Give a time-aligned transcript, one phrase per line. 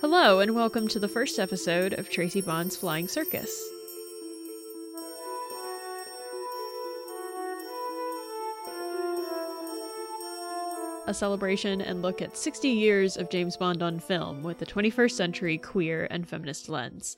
[0.00, 3.50] Hello, and welcome to the first episode of Tracy Bond's Flying Circus.
[11.06, 15.10] A celebration and look at 60 years of James Bond on film with a 21st
[15.12, 17.16] century queer and feminist lens.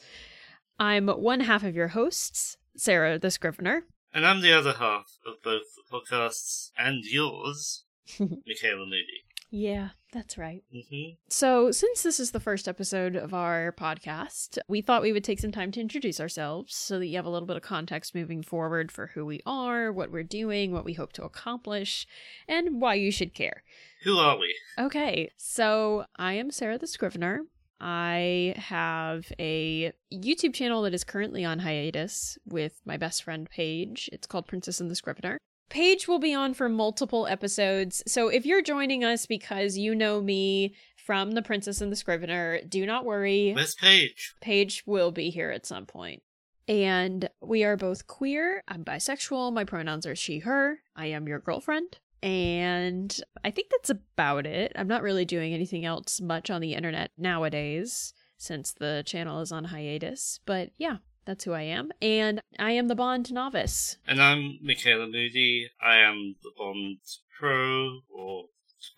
[0.79, 3.85] I'm one half of your hosts, Sarah the Scrivener.
[4.15, 7.85] And I'm the other half of both the podcasts and yours,
[8.19, 9.25] Mikaela Moody.
[9.51, 10.63] Yeah, that's right.
[10.73, 15.25] hmm So, since this is the first episode of our podcast, we thought we would
[15.25, 18.15] take some time to introduce ourselves so that you have a little bit of context
[18.15, 22.07] moving forward for who we are, what we're doing, what we hope to accomplish,
[22.49, 23.63] and why you should care.
[24.05, 24.55] Who are we?
[24.79, 27.43] Okay, so I am Sarah the Scrivener.
[27.81, 34.11] I have a YouTube channel that is currently on hiatus with my best friend Paige.
[34.13, 35.39] It's called Princess and the Scrivener.
[35.71, 38.03] Paige will be on for multiple episodes.
[38.07, 42.61] So if you're joining us because you know me from The Princess and the Scrivener,
[42.69, 43.53] do not worry.
[43.55, 44.35] Where's Paige?
[44.41, 46.23] Paige will be here at some point.
[46.69, 48.63] And we are both queer.
[48.69, 49.53] I'm bisexual.
[49.53, 50.81] My pronouns are she, her.
[50.95, 51.99] I am your girlfriend.
[52.23, 54.73] And I think that's about it.
[54.77, 59.53] I'm not really doing anything else much on the internet nowadays since the channel is
[59.53, 60.41] on hiatus.
[60.47, 60.97] But yeah,
[61.31, 61.93] that's who I am.
[62.03, 63.97] And I am the Bond novice.
[64.05, 65.69] And I'm Mikaela Moody.
[65.81, 66.99] I am the Bond
[67.39, 68.47] pro or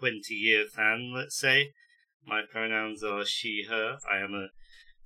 [0.01, 1.73] 20 year fan, let's say.
[2.27, 3.99] My pronouns are she, her.
[4.11, 4.49] I am a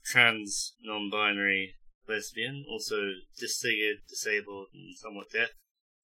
[0.04, 1.74] trans, non binary
[2.08, 5.48] lesbian, also disfigured, disabled, and somewhat deaf.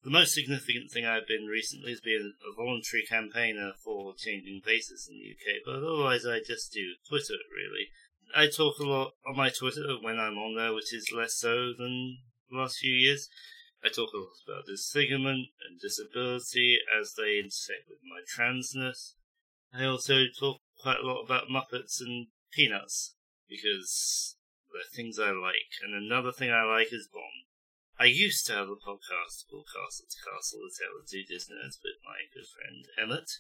[0.03, 5.09] The most significant thing I've been recently is being a voluntary campaigner for changing faces
[5.09, 7.87] in the UK, but otherwise I just do Twitter, really.
[8.35, 11.73] I talk a lot on my Twitter when I'm on there, which is less so
[11.77, 12.19] than
[12.51, 13.29] the last few years.
[13.85, 19.15] I talk a lot about disfigurement and disability as they intersect with my transness.
[19.75, 23.17] I also talk quite a lot about Muppets and Peanuts
[23.49, 24.37] because
[24.73, 25.83] they're things I like.
[25.83, 27.49] And another thing I like is Bond.
[27.99, 31.79] I used to have a podcast called Castle to Castle, the Tale of Two Disneylands
[31.85, 33.31] with my good friend Emmett,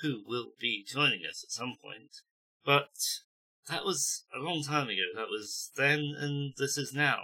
[0.00, 2.22] who will be joining us at some point.
[2.64, 2.92] But
[3.68, 5.02] that was a long time ago.
[5.14, 7.18] That was then, and this is now.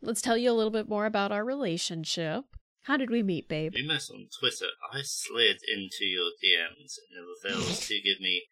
[0.00, 2.44] Let's tell you a little bit more about our relationship.
[2.82, 3.72] How did we meet, babe?
[3.74, 4.66] We met on Twitter.
[4.92, 6.98] I slid into your DMs.
[6.98, 8.42] It never fails to give me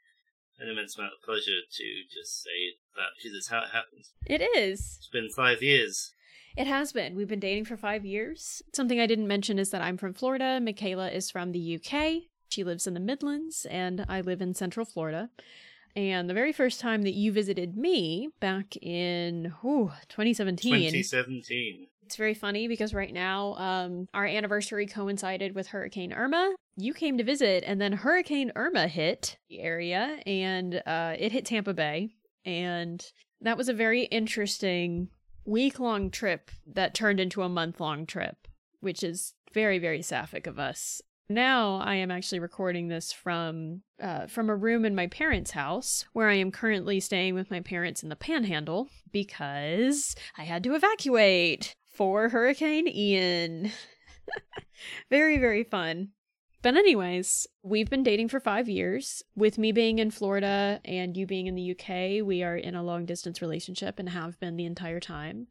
[0.59, 4.13] an immense amount of pleasure to just say that because it's how it happens.
[4.27, 4.97] It is.
[4.99, 6.13] It's been five years.
[6.57, 7.15] It has been.
[7.15, 8.63] We've been dating for five years.
[8.75, 10.61] Something I didn't mention is that I'm from Florida.
[10.63, 12.23] Mikaela is from the UK.
[12.49, 15.31] She lives in the Midlands, and I live in Central Florida.
[15.95, 21.87] And the very first time that you visited me back in ooh, 2017, 2017.
[22.05, 26.55] it's very funny because right now um, our anniversary coincided with Hurricane Irma.
[26.77, 31.45] You came to visit, and then Hurricane Irma hit the area, and uh, it hit
[31.45, 32.15] Tampa Bay.
[32.47, 33.05] And
[33.43, 35.09] that was a very interesting
[35.45, 38.49] week long trip that turned into a month long trip,
[38.81, 41.03] which is very, very sapphic of us.
[41.33, 46.05] Now I am actually recording this from uh, from a room in my parents' house,
[46.13, 50.75] where I am currently staying with my parents in the Panhandle because I had to
[50.75, 53.73] evacuate for Hurricane Ian.
[55.11, 56.11] very, very fun.
[56.61, 59.23] But, anyways, we've been dating for five years.
[59.35, 62.85] With me being in Florida and you being in the UK, we are in a
[62.85, 65.49] long distance relationship and have been the entire time.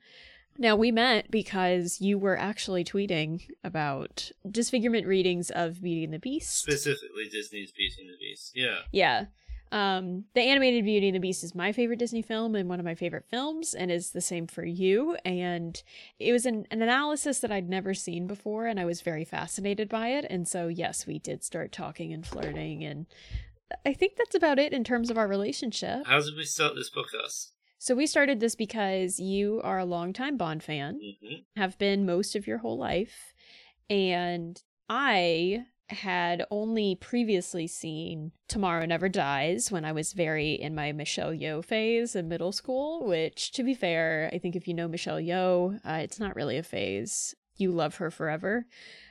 [0.61, 6.19] Now, we met because you were actually tweeting about disfigurement readings of Beauty and the
[6.19, 6.55] Beast.
[6.55, 8.51] Specifically, Disney's Beauty and the Beast.
[8.53, 8.77] Yeah.
[8.91, 9.25] Yeah.
[9.71, 12.85] Um, the animated Beauty and the Beast is my favorite Disney film and one of
[12.85, 15.17] my favorite films, and is the same for you.
[15.25, 15.81] And
[16.19, 19.89] it was an, an analysis that I'd never seen before, and I was very fascinated
[19.89, 20.27] by it.
[20.29, 23.07] And so, yes, we did start talking and flirting, and
[23.83, 26.05] I think that's about it in terms of our relationship.
[26.05, 27.47] How did we start this podcast?
[27.83, 32.35] So, we started this because you are a longtime Bond fan, hmm have been most
[32.35, 33.33] of your whole life,
[33.89, 40.91] and I had only previously seen Tomorrow Never Dies when I was very in my
[40.91, 44.87] Michelle Yeoh phase in middle school, which, to be fair, I think if you know
[44.87, 47.33] Michelle Yeoh, uh, it's not really a phase.
[47.57, 48.67] You love her forever.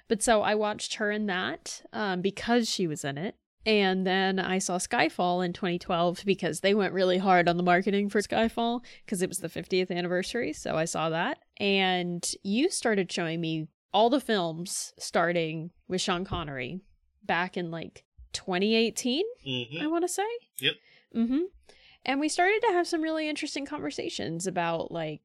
[0.07, 3.35] But so I watched her in that um, because she was in it.
[3.67, 8.09] And then I saw Skyfall in 2012 because they went really hard on the marketing
[8.09, 10.53] for Skyfall because it was the 50th anniversary.
[10.53, 11.39] So I saw that.
[11.59, 16.81] And you started showing me all the films starting with Sean Connery
[17.23, 20.23] back in like 2018, hmm I want to say.
[20.61, 20.75] Yep.
[21.17, 21.41] Mm-hmm.
[22.07, 25.21] And we started to have some really interesting conversations about like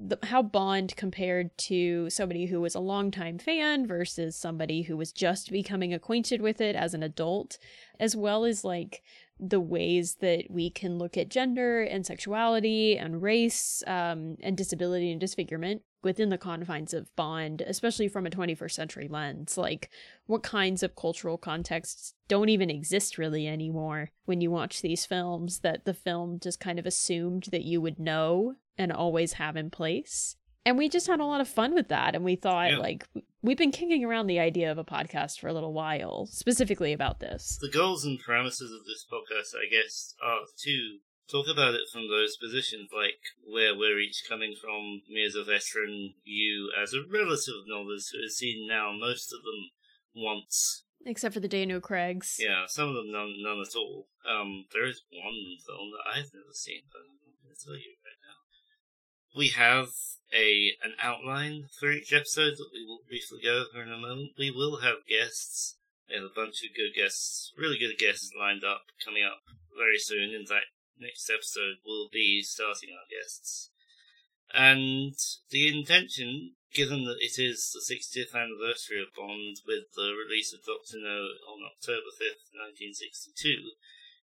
[0.00, 5.12] the, how Bond compared to somebody who was a longtime fan versus somebody who was
[5.12, 7.58] just becoming acquainted with it as an adult,
[7.98, 9.02] as well as like
[9.38, 15.10] the ways that we can look at gender and sexuality and race um, and disability
[15.10, 19.58] and disfigurement within the confines of Bond, especially from a 21st century lens.
[19.58, 19.90] Like,
[20.26, 25.60] what kinds of cultural contexts don't even exist really anymore when you watch these films
[25.60, 29.70] that the film just kind of assumed that you would know and always have in
[29.70, 30.36] place.
[30.64, 32.14] And we just had a lot of fun with that.
[32.14, 32.78] And we thought, Yeah.
[32.78, 33.06] like,
[33.42, 37.20] we've been kicking around the idea of a podcast for a little while, specifically about
[37.20, 37.58] this.
[37.60, 40.98] The goals and premises of this podcast, I guess, are to
[41.30, 45.00] talk about it from those positions, like where we're each coming from.
[45.08, 49.40] Me as a veteran, you as a relative novice who has seen now most of
[49.42, 49.70] them
[50.14, 50.84] once.
[51.06, 52.36] Except for the Daniel Craigs.
[52.38, 54.08] Yeah, some of them none, none at all.
[54.28, 57.94] Um, there is one film that I've never seen, but I'm going to tell you.
[59.36, 59.88] We have
[60.32, 64.32] a an outline for each episode that we will briefly go over in a moment.
[64.38, 65.76] We will have guests.
[66.08, 69.42] We have a bunch of good guests, really good guests lined up coming up
[69.76, 70.34] very soon.
[70.34, 70.66] In fact,
[70.98, 73.70] next episode will be starting our guests.
[74.52, 75.14] And
[75.50, 80.66] the intention, given that it is the 60th anniversary of Bond with the release of
[80.66, 83.78] Doctor No on October 5th, 1962,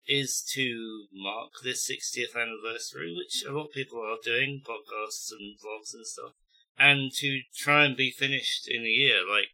[0.08, 5.56] is to mark this 60th anniversary, which a lot of people are doing, podcasts and
[5.58, 6.32] vlogs and stuff,
[6.78, 9.20] and to try and be finished in a year.
[9.30, 9.48] Like,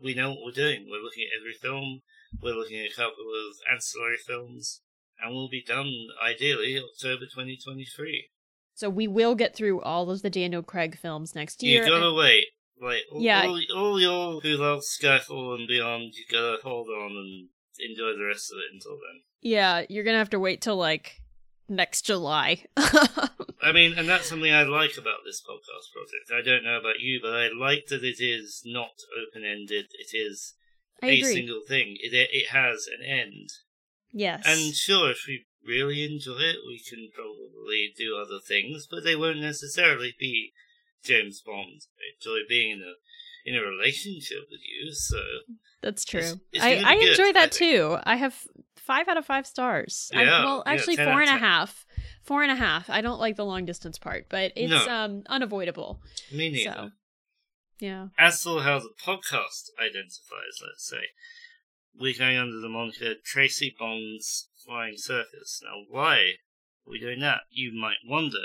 [0.00, 0.86] we know what we're doing.
[0.90, 2.00] We're looking at every film,
[2.42, 4.82] we're looking at a couple of ancillary films,
[5.22, 8.28] and we'll be done, ideally, October 2023.
[8.74, 11.84] So we will get through all of the Daniel Craig films next year.
[11.84, 12.46] You gotta and- wait.
[12.80, 13.46] Like, all, Yeah.
[13.46, 18.24] all, all y'all who love Skyfall and beyond, you gotta hold on and enjoy the
[18.24, 19.22] rest of it until then.
[19.42, 21.20] Yeah, you're gonna have to wait till like
[21.68, 22.64] next July.
[22.76, 26.30] I mean, and that's something I like about this podcast project.
[26.34, 28.90] I don't know about you, but I like that it is not
[29.20, 29.86] open ended.
[29.98, 30.54] It is
[31.02, 31.96] a single thing.
[32.00, 33.48] It it has an end.
[34.12, 34.42] yes.
[34.46, 39.14] And sure, if we really enjoy it, we can probably do other things, but they
[39.16, 40.52] won't necessarily be
[41.04, 41.82] James Bond.
[41.98, 42.94] I enjoy being in a
[43.44, 45.18] in a relationship with you, so
[45.82, 46.20] That's true.
[46.20, 47.72] It's- it's I, really I good, enjoy I that think.
[47.72, 47.96] too.
[48.04, 48.36] I have
[48.86, 50.10] five out of five stars.
[50.14, 51.40] I- well, actually 10 four and a 10.
[51.40, 51.86] half.
[52.24, 52.88] Four and a half.
[52.88, 54.88] I don't like the long distance part, but it's No.
[54.88, 56.00] um unavoidable.
[56.32, 56.70] me neither.
[56.72, 56.90] So
[57.80, 58.08] yeah.
[58.18, 61.02] As for how the podcast identifies, let's say,
[61.98, 65.60] we're going under the moniker Tracy Bond's Flying Circus.
[65.64, 66.16] Now, why
[66.86, 67.40] are we doing that?
[67.50, 68.38] You might wonder.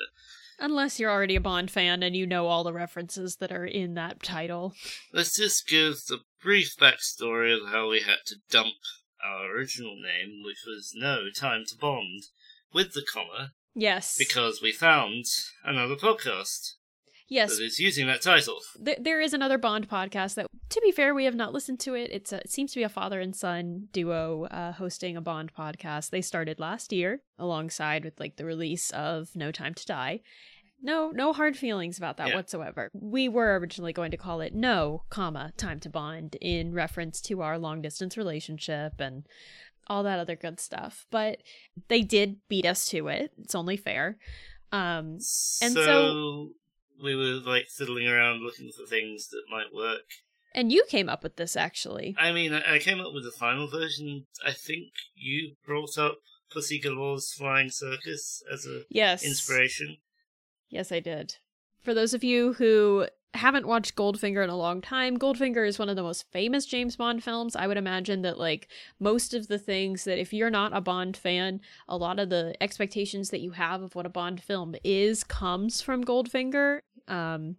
[0.60, 3.94] Unless you're already a Bond fan and you know all the references that are in
[3.94, 4.74] that title.
[5.14, 8.74] Let's just give the brief backstory of how we had to dump
[9.26, 12.24] our original name, which was No Time to Bond,
[12.74, 14.18] with the comma, Yes.
[14.18, 15.26] because we found
[15.64, 16.74] another podcast
[17.28, 18.60] yes, that is using that title.
[18.84, 21.94] Th- there is another Bond podcast that, to be fair, we have not listened to
[21.94, 22.10] it.
[22.12, 25.54] It's a, it seems to be a father and son duo uh, hosting a Bond
[25.54, 26.10] podcast.
[26.10, 30.22] They started last year alongside with like the release of No Time to Die.
[30.82, 32.36] No, no hard feelings about that Yeah.
[32.36, 32.90] whatsoever.
[32.94, 37.42] We were originally going to call it No, comma Time to Bond in reference to
[37.42, 39.26] our long distance relationship and
[39.88, 41.06] all that other good stuff.
[41.10, 41.42] But
[41.88, 43.32] they did beat us to it.
[43.40, 44.18] It's only fair.
[44.72, 45.14] Um,
[45.62, 46.50] And so, so-
[47.02, 50.02] we were like fiddling around looking for things that might work.
[50.56, 52.16] and you came up with this actually.
[52.18, 54.26] I mean, I, I came up with the final version.
[54.44, 56.18] I think you brought up
[56.52, 59.24] Pussy Galore's Flying Circus as a Yes.
[59.24, 59.98] inspiration.
[60.70, 61.38] Yes, I did.
[61.82, 65.90] For those of you who haven't watched Goldfinger in a long time, Goldfinger is one
[65.90, 67.56] of the most famous James Bond films.
[67.56, 68.68] I would imagine that, like,
[69.00, 72.56] most of the things that if you're not a Bond fan, a lot of the
[72.62, 76.80] expectations that you have of what a Bond film is comes from Goldfinger.
[77.08, 77.58] Um,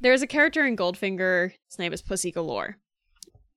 [0.00, 2.76] there's a character in Goldfinger, his name is Pussy Galore.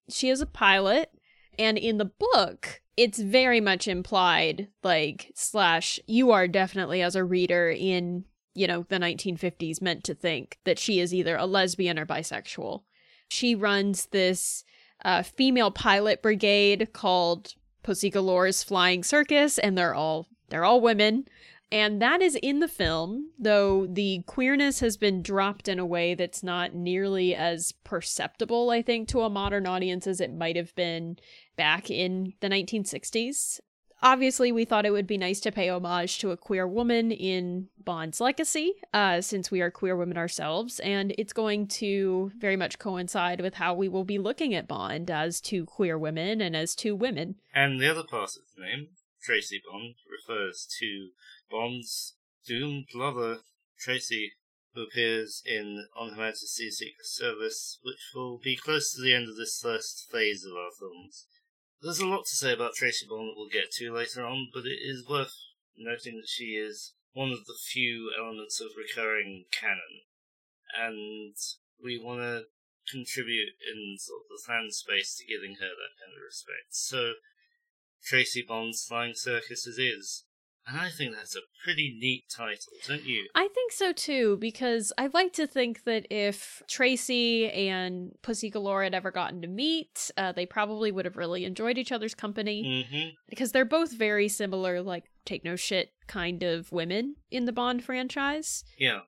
[0.10, 1.12] She is a pilot,
[1.60, 7.24] and in the book, it's very much implied, like, slash, you are definitely, as a
[7.24, 8.26] reader in
[8.60, 12.82] you know, the 1950s meant to think that she is either a lesbian or bisexual.
[13.30, 14.66] She runs this
[15.06, 21.26] uh, female pilot brigade called Pussy Galore's Flying Circus, and they're all they're all women.
[21.72, 26.14] And that is in the film, though the queerness has been dropped in a way
[26.14, 30.76] that's not nearly as perceptible, I think, to a modern audience as it might have
[30.76, 31.18] been
[31.56, 33.62] back in the 1960s
[34.02, 37.68] obviously we thought it would be nice to pay homage to a queer woman in
[37.84, 42.80] bond's legacy uh, since we are queer women ourselves and it's going to very much
[42.80, 46.76] coincide with how we will be looking at bond as two queer women and as
[46.76, 48.88] two women And the other part of the name,
[49.22, 51.10] Tracy Bond, refers to
[51.52, 52.16] Bond's
[52.48, 53.40] doomed lover,
[53.78, 54.32] Tracy,
[54.74, 59.28] who appears in On Her Majesty's Secret Service, which will be close to the end
[59.28, 61.26] of this first phase of our films.
[61.82, 64.66] There's a lot to say about Tracy Bond that we'll get to later on, but
[64.66, 65.36] it is worth
[65.78, 70.04] noting that she is one of the few elements of recurring canon,
[70.78, 71.36] and
[71.82, 72.44] we want to
[72.92, 76.72] contribute in sort of the fan space to giving her that kind of respect.
[76.72, 77.14] So,
[78.04, 80.26] Tracy Bond's Flying Circuses is.
[80.68, 83.28] And I think that's a pretty neat title, don't you?
[83.34, 88.84] I think so too, because I'd like to think that if Tracy and Pussy Galore
[88.84, 92.86] had ever gotten to meet, uh, they probably would have really enjoyed each other's company.
[92.92, 93.10] Mm-hmm.
[93.30, 97.84] Because they're both very similar, like, take no shit kind of women in the Bond
[97.84, 98.64] franchise.
[98.78, 99.00] Yeah.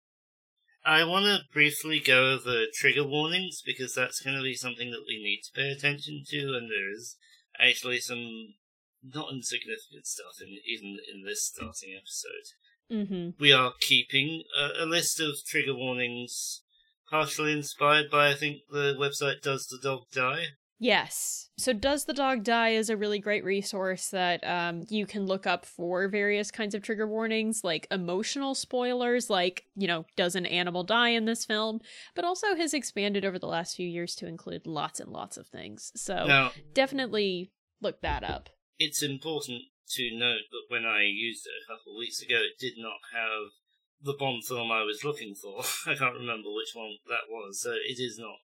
[0.84, 5.04] I want to briefly go over trigger warnings because that's going to be something that
[5.08, 7.18] we need to pay attention to, and there is
[7.60, 8.56] actually some
[9.04, 12.48] not insignificant stuff in even in this starting episode.
[12.92, 13.42] Mm-hmm.
[13.42, 16.64] We are keeping a, a list of trigger warnings,
[17.10, 20.46] partially inspired by I think the website Does the Dog Die?
[20.82, 21.50] Yes.
[21.60, 25.46] So, Does the Dog Die is a really great resource that um, you can look
[25.46, 30.48] up for various kinds of trigger warnings, like emotional spoilers, like, you know, does an
[30.48, 31.82] animal die in this film?
[32.16, 35.46] But also has expanded over the last few years to include lots and lots of
[35.46, 35.92] things.
[35.96, 38.50] So, Now, definitely look that up.
[38.82, 39.62] It's important
[39.94, 43.14] to note that when I used it a couple of weeks ago, it did not
[43.14, 43.54] have
[44.02, 45.62] the Bond film I was looking for.
[45.86, 48.42] I can't remember which one that was, so it is not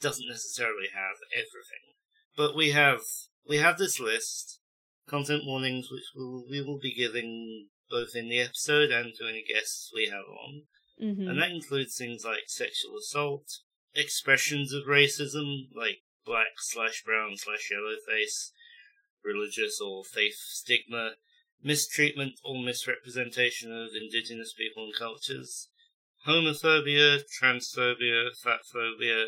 [0.00, 1.98] doesn't necessarily have everything.
[2.36, 3.00] But we have
[3.48, 4.60] we have this list,
[5.08, 9.42] content warnings which we'll, we will be giving both in the episode and to any
[9.42, 10.62] guests we have on.
[10.98, 13.48] hmm And that includes things like sexual assault,
[13.94, 18.52] expressions of racism, like black slash brown slash yellow face,
[19.24, 21.12] religious or faith stigma,
[21.62, 25.68] mistreatment or misrepresentation of indigenous people and cultures,
[26.26, 29.26] homophobia, transphobia, fatphobia,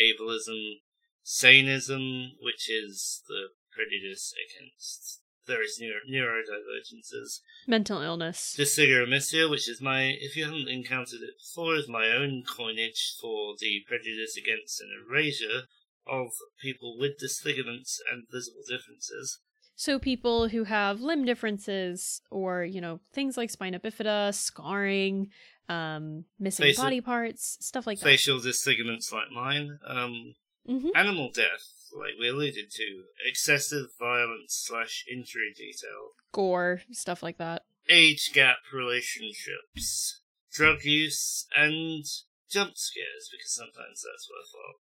[0.00, 0.80] ableism,
[1.24, 8.54] saneism, which is the prejudice against various neuro- neurodivergences, Mental illness.
[8.58, 13.54] Dyssygoramisia, which is my, if you haven't encountered it before, is my own coinage for
[13.58, 15.62] the prejudice against an erasure
[16.06, 16.28] of
[16.60, 19.40] people with disfigurements and visible differences.
[19.74, 25.28] So, people who have limb differences or, you know, things like spina bifida, scarring,
[25.68, 26.82] um, missing Face it.
[26.82, 28.04] body parts, stuff like that.
[28.04, 30.34] Facial disfigurements like mine, um,
[30.66, 31.64] hmm animal death,
[31.98, 37.62] like we alluded to, excessive violence slash injury detail, Gore, stuff like that.
[37.88, 40.20] age gap relationships,
[40.52, 42.04] drug use, and
[42.50, 44.80] jump scares, because sometimes that's worthwhile.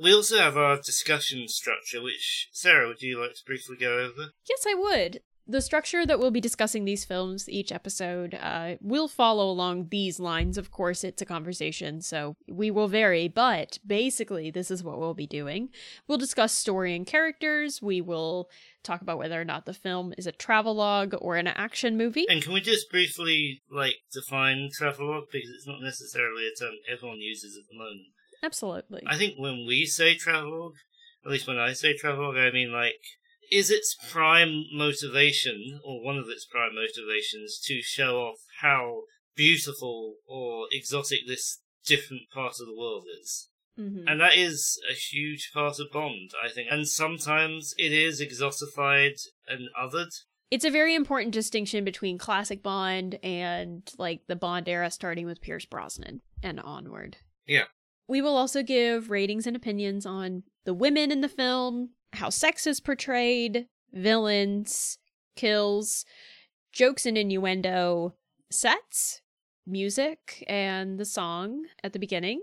[0.00, 4.30] We also have our discussion structure, which, Sarah, would you like to briefly go over?
[4.48, 5.20] Yes, I would.
[5.50, 10.20] The structure that we'll be discussing these films each episode uh, will follow along these
[10.20, 10.58] lines.
[10.58, 15.14] Of course, it's a conversation, so we will vary, but basically, this is what we'll
[15.14, 15.70] be doing.
[16.06, 17.80] We'll discuss story and characters.
[17.80, 18.50] We will
[18.84, 22.26] talk about whether or not the film is a travelogue or an action movie.
[22.28, 27.20] And can we just briefly, like, define travelogue, because it's not necessarily a term everyone
[27.20, 28.08] uses at the moment.
[28.42, 29.02] Absolutely.
[29.06, 30.74] I think when we say travelogue,
[31.24, 33.00] at least when I say travelogue, I mean, like,
[33.50, 39.02] is its prime motivation, or one of its prime motivations, to show off how
[39.34, 43.48] beautiful or exotic this different part of the world is.
[43.78, 44.04] Mhm.
[44.06, 46.68] And that is a huge part of Bond, I think.
[46.70, 50.10] And sometimes it is exotified and othered.
[50.50, 55.40] It's a very important distinction between classic Bond and like the Bond era starting with
[55.40, 57.18] Pierce Brosnan and onward.
[57.46, 57.66] Yeah.
[58.08, 62.66] We will also give ratings and opinions on the women in the film, how sex
[62.66, 64.98] is portrayed, villains,
[65.36, 66.04] kills,
[66.72, 68.14] jokes and innuendo,
[68.50, 69.20] sets,
[69.66, 72.40] music, and the song at the beginning.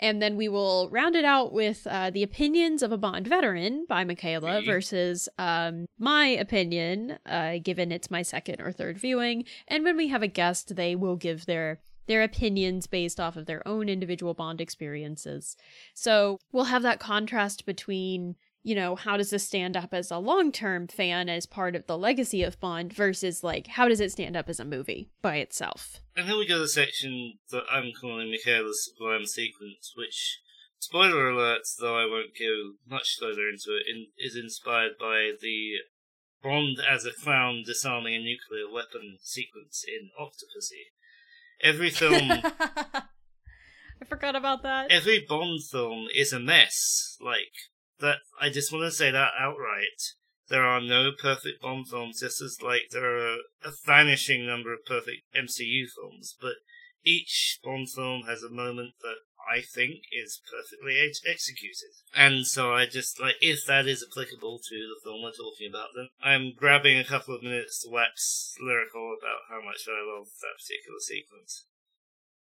[0.00, 3.84] And then we will round it out with uh, the opinions of a Bond veteran
[3.88, 9.44] by Mikaela versus um, my opinion, uh, given it's my second or third viewing.
[9.66, 13.46] And when we have a guest, they will give their their opinions based off of
[13.46, 15.56] their own individual Bond experiences.
[15.94, 18.34] So we'll have that contrast between,
[18.64, 21.86] you know, how does this stand up as a long term fan as part of
[21.86, 25.36] the legacy of Bond versus like how does it stand up as a movie by
[25.36, 26.00] itself?
[26.16, 30.40] And then we go to the section that I'm calling Mikaela's Sublime Sequence, which,
[30.80, 35.74] spoiler alert, though I won't go much further into it, in, is inspired by the
[36.42, 40.94] Bond as a clown disarming a nuclear weapon sequence in Octopussy.
[41.62, 44.90] Every film, I forgot about that.
[44.90, 47.16] every Bond film is a mess.
[47.20, 47.52] Like,
[48.00, 50.14] that, I just want to say that outright.
[50.48, 54.84] There are no perfect Bond films, just as, like, there are a vanishing number of
[54.86, 56.54] perfect MCU films, but
[57.04, 59.16] each Bond film has a moment that
[59.48, 61.96] I think is perfectly ex- executed.
[62.14, 65.90] And so I just like if that is applicable to the film we're talking about,
[65.96, 70.28] then I'm grabbing a couple of minutes to wax lyrical about how much I love
[70.42, 71.66] that particular sequence.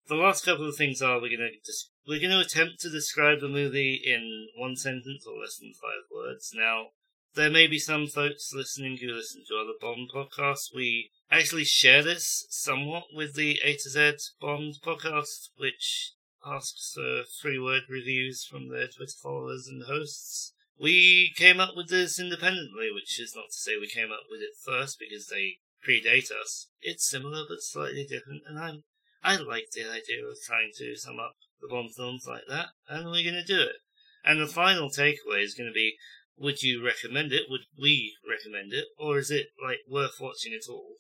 [0.08, 3.48] The last couple of things are we're gonna just we're gonna attempt to describe the
[3.48, 6.52] movie in one sentence or less than five words.
[6.56, 6.88] Now,
[7.36, 10.74] there may be some folks listening who listen to other Bond podcasts.
[10.74, 16.14] We actually share this somewhat with the A to Z Bond podcast, which
[16.46, 20.54] asks for three word reviews from their Twitter followers and hosts.
[20.80, 24.42] We came up with this independently, which is not to say we came up with
[24.42, 26.68] it first because they predate us.
[26.82, 28.84] It's similar but slightly different, and I'm
[29.22, 33.06] I like the idea of trying to sum up the Bond films like that, and
[33.06, 33.76] we're going to do it.
[34.24, 35.98] And the final takeaway is going to be
[36.38, 37.50] would you recommend it?
[37.50, 38.86] Would we recommend it?
[38.98, 40.96] Or is it like worth watching at all?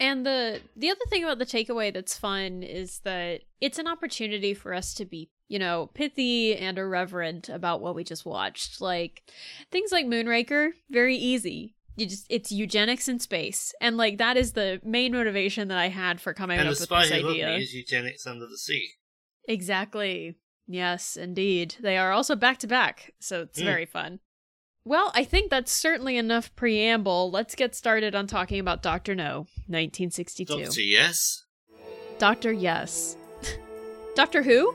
[0.00, 4.54] And the the other thing about the takeaway that's fun is that it's an opportunity
[4.54, 8.80] for us to be, you know, pithy and irreverent about what we just watched.
[8.80, 9.22] Like
[9.70, 11.74] things like Moonraker, very easy.
[11.96, 15.88] You just it's eugenics in space, and like that is the main motivation that I
[15.88, 17.46] had for coming and up the with spy this idea.
[17.48, 18.88] me is eugenics under the sea.
[19.48, 20.36] Exactly.
[20.68, 21.74] Yes, indeed.
[21.80, 23.64] They are also back to back, so it's Mm.
[23.64, 24.20] very fun.
[24.88, 27.30] Well, I think that's certainly enough preamble.
[27.30, 29.14] Let's get started on talking about Dr.
[29.14, 30.64] No, 1962.
[30.64, 31.44] Doctor, yes.
[32.18, 33.14] Doctor Yes.
[34.14, 34.74] Doctor Who?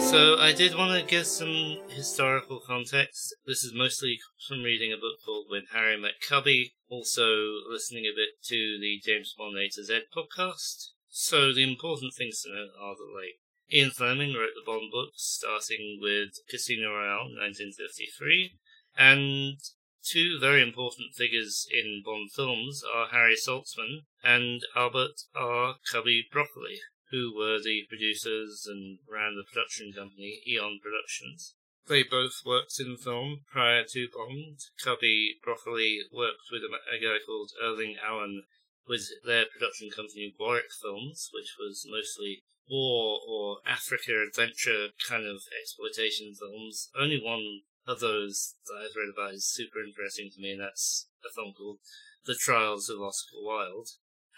[0.00, 3.34] So I did want to give some historical context.
[3.46, 7.24] This is mostly from reading a book called When Harry Met Cubby, also
[7.70, 10.90] listening a bit to the James Bond A to Z podcast.
[11.12, 13.40] So the important things to note are that like
[13.72, 18.58] Ian Fleming wrote the Bond books, starting with Casino Royale, 1953,
[18.96, 19.58] and
[20.04, 25.76] two very important figures in Bond films are Harry Saltzman and Albert R.
[25.90, 31.54] Cubby Broccoli, who were the producers and ran the production company Eon Productions.
[31.88, 34.60] They both worked in film prior to Bond.
[34.82, 38.44] Cubby Broccoli worked with a, guy called Irving Allen
[38.88, 45.42] with their production company Warwick Films, which was mostly war or Africa adventure kind of
[45.60, 46.90] exploitation films.
[46.98, 51.08] Only one of those that I've read about is super interesting to me, and that's
[51.24, 51.78] a film called
[52.24, 53.88] The Trials of Oscar Wilde.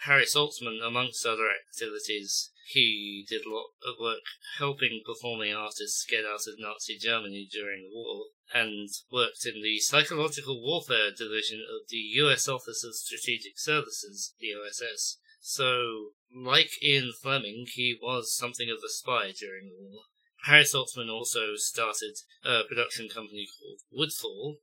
[0.05, 4.23] Harry Saltzman, amongst other activities, he did a lot of work
[4.57, 9.79] helping performing artists get out of Nazi Germany during the war, and worked in the
[9.79, 12.49] Psychological Warfare Division of the U.S.
[12.49, 15.19] Office of Strategic Services, the OSS.
[15.39, 20.03] So, like Ian Fleming, he was something of a spy during the war.
[20.45, 24.57] Harry Saltzman also started a production company called Woodfall,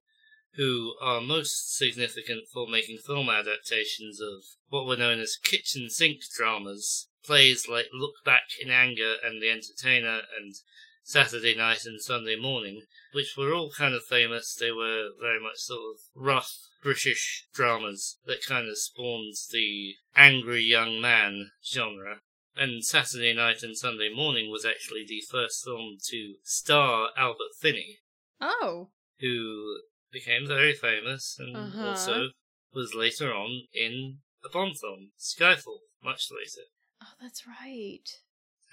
[0.56, 6.20] who are most significant for making film adaptations of what were known as kitchen sink
[6.36, 10.54] dramas, plays like Look Back in Anger and The Entertainer and
[11.02, 12.82] Saturday Night and Sunday Morning,
[13.12, 14.54] which were all kind of famous.
[14.54, 20.62] They were very much sort of rough British dramas that kind of spawned the angry
[20.62, 22.20] young man genre.
[22.56, 27.98] And Saturday Night and Sunday Morning was actually the first film to star Albert Finney,
[28.40, 28.90] Oh.
[29.20, 29.80] who
[30.12, 31.88] became very famous and Uh-huh.
[31.90, 32.30] also
[32.72, 36.66] was later on in a Bond film, Skyfall, much later.
[37.02, 38.08] Oh, that's right.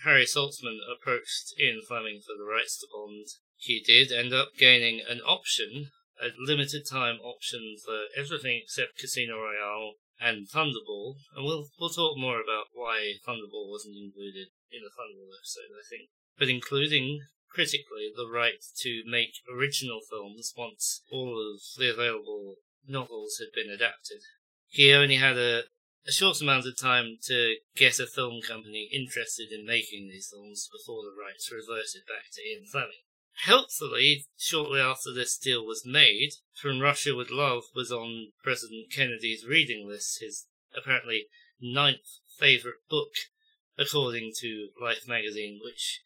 [0.04, 3.26] Harry Saltzman approached Ian Fleming for the rights to Bond.
[3.58, 5.90] He did end up gaining an option,
[6.22, 12.18] a limited time option for everything except Casino Royale and Thunderball, and we'll we'll talk
[12.18, 16.10] more about why Thunderball wasn't included in the Thunderball episode, I think.
[16.38, 17.22] But including
[17.58, 23.74] critically the right to make original films once all of the available novels had been
[23.74, 24.22] adapted.
[24.68, 25.64] He only had a
[26.08, 30.70] a short amount of time to get a film company interested in making these films
[30.72, 33.04] before the rights reverted back to Ian Fleming.
[33.46, 36.30] Helpfully, shortly after this deal was made,
[36.62, 40.46] From Russia with Love was on President Kennedy's reading list, his
[40.78, 41.26] apparently
[41.60, 43.14] ninth favourite book,
[43.78, 46.02] according to Life magazine, which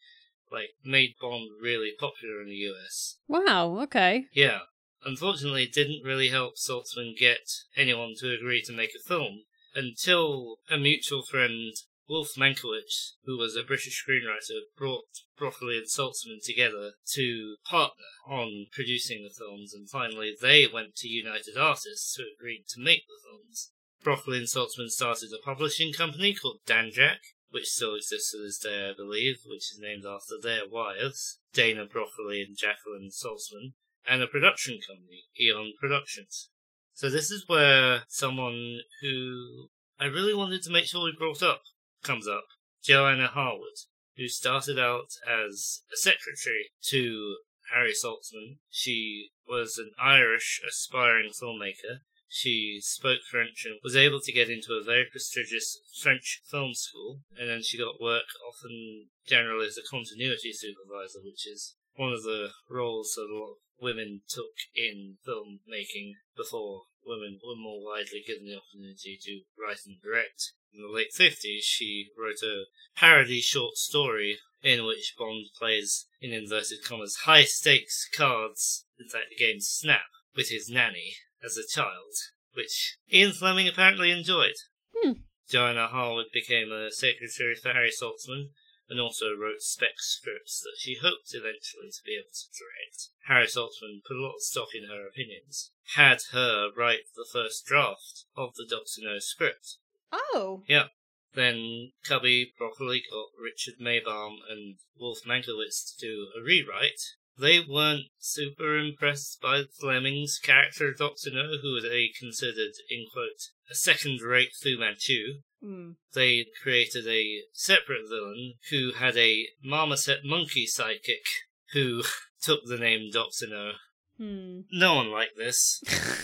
[0.52, 3.18] like made Bond really popular in the US.
[3.28, 4.26] Wow, okay.
[4.32, 4.60] Yeah.
[5.04, 7.40] Unfortunately, it didn't really help Saltzman get
[7.76, 9.42] anyone to agree to make a film
[9.74, 11.72] until a mutual friend,
[12.08, 15.04] Wolf Mankowitz, who was a British screenwriter, brought
[15.36, 21.08] Broccoli and Saltzman together to partner on producing the films, and finally they went to
[21.08, 23.72] United Artists, who agreed to make the films.
[24.04, 27.18] Broccoli and Saltzman started a publishing company called Danjaq,
[27.52, 31.86] which still exists to this day, I believe, which is named after their wives, Dana
[31.86, 33.74] Broccoli and Jacqueline Saltzman,
[34.08, 36.50] and a production company, Eon Productions.
[36.94, 41.62] So this is where someone who I really wanted to make sure we brought up
[42.02, 42.44] comes up
[42.82, 43.86] Johanna Harwood,
[44.16, 47.36] who started out as a secretary to
[47.72, 48.58] Harry Saltzman.
[48.70, 52.00] She was an Irish aspiring filmmaker.
[52.34, 57.20] She spoke French and was able to get into a very prestigious French film school,
[57.38, 62.22] and then she got work often generally as a continuity supervisor, which is one of
[62.22, 68.24] the roles that a lot of women took in filmmaking before women were more widely
[68.26, 70.52] given the opportunity to write and direct.
[70.72, 72.64] In the late 50s, she wrote a
[72.96, 79.26] parody short story in which Bond plays, in inverted commas, high stakes cards in fact,
[79.28, 82.14] the game Snap with his nanny as a child,
[82.54, 84.56] which Ian Fleming apparently enjoyed.
[84.96, 85.12] Hmm.
[85.48, 88.50] Johanna Harwood became a secretary for Harry Saltzman
[88.88, 93.08] and also wrote spec scripts that she hoped eventually to be able to direct.
[93.26, 97.64] Harry Saltzman put a lot of stock in her opinions, had her write the first
[97.64, 99.78] draft of the Doctor No script.
[100.12, 100.62] Oh.
[100.68, 100.88] Yeah.
[101.34, 107.16] Then Cubby Broccoli got Richard Maibaum and Wolf Mankowitz to do a rewrite.
[107.38, 113.48] They weren't super impressed by Fleming's character of Doctor No, who they considered, in quote,
[113.70, 115.40] a second-rate Fu Manchu.
[115.62, 115.92] Hmm.
[116.12, 121.24] They created a separate villain who had a marmoset monkey psychic
[121.72, 122.02] who
[122.42, 123.72] took the name Doctor No.
[124.18, 124.60] Hmm.
[124.70, 125.82] No one liked this.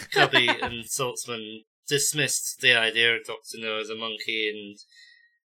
[0.12, 4.78] Cubby and Saltzman dismissed the idea of Doctor No as a monkey, and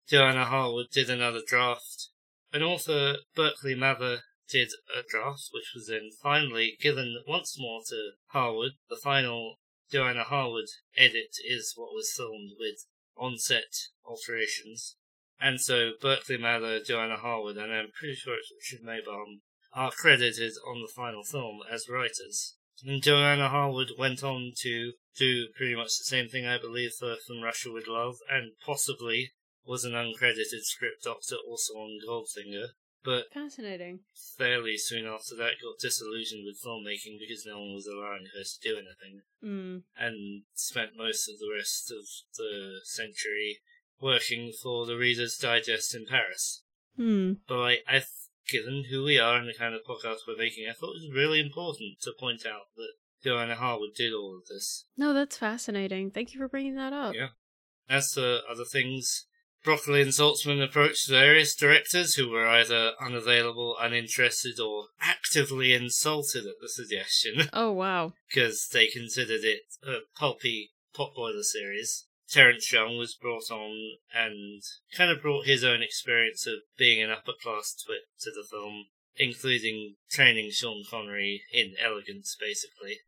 [0.08, 2.08] Johanna Harwood did another draft.
[2.52, 8.12] An author, Berkeley Mather, did a draft, which was then finally given once more to
[8.28, 8.72] Harwood.
[8.88, 9.57] The final
[9.90, 14.96] Johanna Harwood edit is what was filmed with on-set alterations.
[15.40, 19.40] And so Berkeley Mather, Johanna Harwood, and I'm pretty sure it's Richard Maibaum,
[19.72, 22.57] are credited on the final film as writers.
[22.85, 27.16] And Johanna Harwood went on to do pretty much the same thing, I believe, for
[27.26, 29.33] From Russia with Love, and possibly
[29.64, 32.68] was an uncredited script doctor also on Goldfinger.
[33.04, 34.00] But Fascinating.
[34.38, 38.60] fairly soon after that got disillusioned with filmmaking because no one was allowing her to
[38.62, 39.78] do anything Hmm.
[39.96, 42.06] and spent most of the rest of
[42.38, 43.60] the century
[44.00, 46.62] working for the Reader's Digest in Paris.
[46.96, 47.34] Hmm.
[47.46, 48.06] But I, I, th-
[48.48, 51.10] given who we are and the kind of podcast we're making, I thought it was
[51.14, 54.86] really important to point out that Johanna Harwood did all of this.
[54.96, 56.10] No, that's fascinating.
[56.10, 57.14] Thank you for bringing that up.
[57.14, 57.28] Yeah.
[57.88, 59.26] As for other things,
[59.64, 66.61] Broccoli and Saltzman approached various directors who were either unavailable, uninterested, or actively insulted at
[66.61, 67.48] the suggestion.
[67.53, 68.12] Oh wow.
[68.29, 72.07] because they considered it a pulpy potboiler series.
[72.29, 74.62] Terence Young was brought on and
[74.96, 78.87] kind of brought his own experience of being an upper class twit to the film,
[79.16, 83.00] including training Sean Connery in elegance, basically.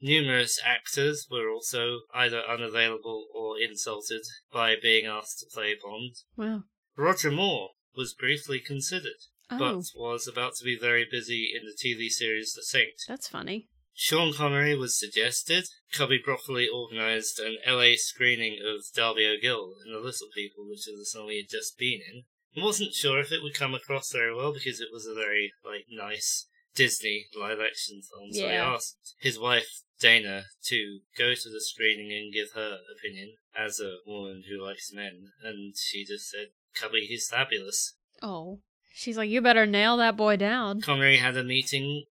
[0.00, 6.14] Numerous actors were also either unavailable or insulted by being asked to play Bond.
[6.36, 6.62] Wow.
[6.96, 11.76] Roger Moore was briefly considered, Oh, but was about to be very busy in the
[11.76, 12.94] TV series The Saint.
[13.08, 13.68] that's funny.
[13.92, 15.66] Sean Connery was suggested.
[15.92, 20.98] Cubby Broccoli organised an LA screening of Darby O'Gill in The Little People, which is
[21.12, 22.22] the film he had just been in.
[22.52, 25.52] He wasn't sure if it would come across very well because it was a very
[25.64, 28.32] like nice Disney live action film.
[28.32, 33.34] So he asked his wife Dana to go to the screening and give her opinion
[33.56, 38.60] as a woman who likes men, and she just said, "Cubby, he's fabulous." Oh.
[38.92, 40.80] She's like, you better nail that boy down.
[40.80, 42.04] Connery had a meeting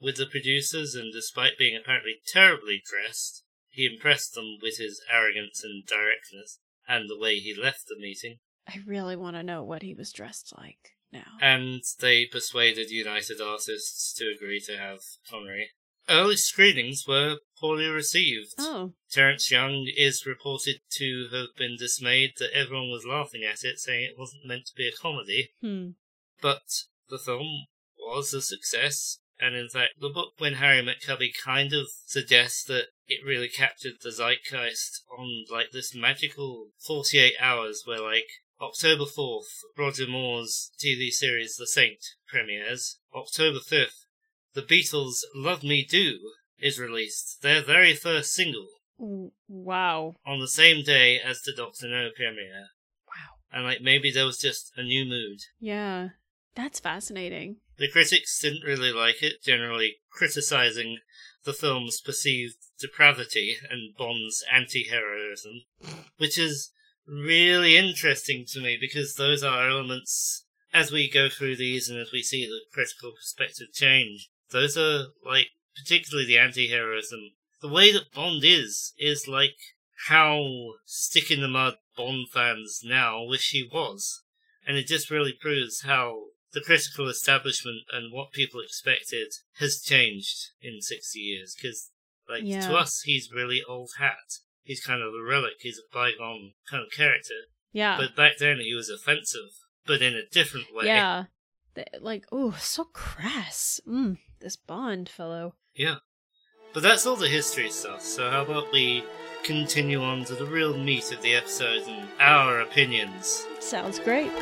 [0.00, 5.62] with the producers, and despite being apparently terribly dressed, he impressed them with his arrogance
[5.62, 8.38] and directness and the way he left the meeting.
[8.66, 11.24] I really want to know what he was dressed like now.
[11.40, 15.70] And they persuaded United Artists to agree to have Connery.
[16.08, 18.54] Early screenings were poorly received.
[18.58, 18.92] Oh.
[19.10, 24.04] Terence Young is reported to have been dismayed that everyone was laughing at it, saying
[24.04, 25.50] it wasn't meant to be a comedy.
[25.60, 25.90] Hmm.
[26.40, 26.62] But
[27.08, 31.72] the film was a success, and in fact, the book When Harry Met Cubby kind
[31.72, 38.00] of suggests that it really captured the zeitgeist on like this magical 48 hours where
[38.00, 38.28] like
[38.62, 41.98] October 4th, Roger Moore's TV series The Saint
[42.28, 42.98] premieres.
[43.12, 44.06] October 5th,
[44.54, 46.18] The Beatles' Love Me Do
[46.60, 48.68] is released, their very first single,
[49.48, 50.14] Wow.
[50.24, 52.68] on the same day as the Doctor No premiere.
[53.08, 53.34] Wow.
[53.52, 55.40] And like maybe there was just a new mood.
[55.58, 56.10] Yeah.
[56.54, 57.56] That's fascinating.
[57.78, 60.98] The critics didn't really like it, generally criticizing
[61.44, 65.62] the film's perceived depravity and Bond's anti heroism,
[66.18, 66.70] which is
[67.06, 72.10] really interesting to me because those are elements, as we go through these and as
[72.12, 77.32] we see the critical perspective change, those are, like, particularly the anti heroism.
[77.60, 79.56] The way that Bond is, is like
[80.08, 84.22] how stick in the mud Bond fans now wish he was.
[84.66, 90.50] And it just really proves how the critical establishment and what people expected has changed
[90.60, 91.54] in 60 years.
[91.54, 91.90] Because,
[92.28, 92.66] like, Yeah.
[92.68, 94.38] to us, he's really old hat.
[94.62, 95.54] He's kind of a relic.
[95.60, 97.34] He's a bygone kind of character.
[97.72, 97.96] Yeah.
[97.98, 99.50] But back then, he was offensive,
[99.86, 100.86] but in a different way.
[100.86, 101.24] Yeah.
[102.00, 103.80] Like, oh, so crass.
[103.88, 105.54] Mm, this Bond fellow.
[105.74, 105.96] Yeah.
[106.74, 109.04] But that's all the history stuff, so how about we
[109.42, 113.46] continue on to the real meat of the episode and our opinions?
[113.60, 114.32] Sounds great.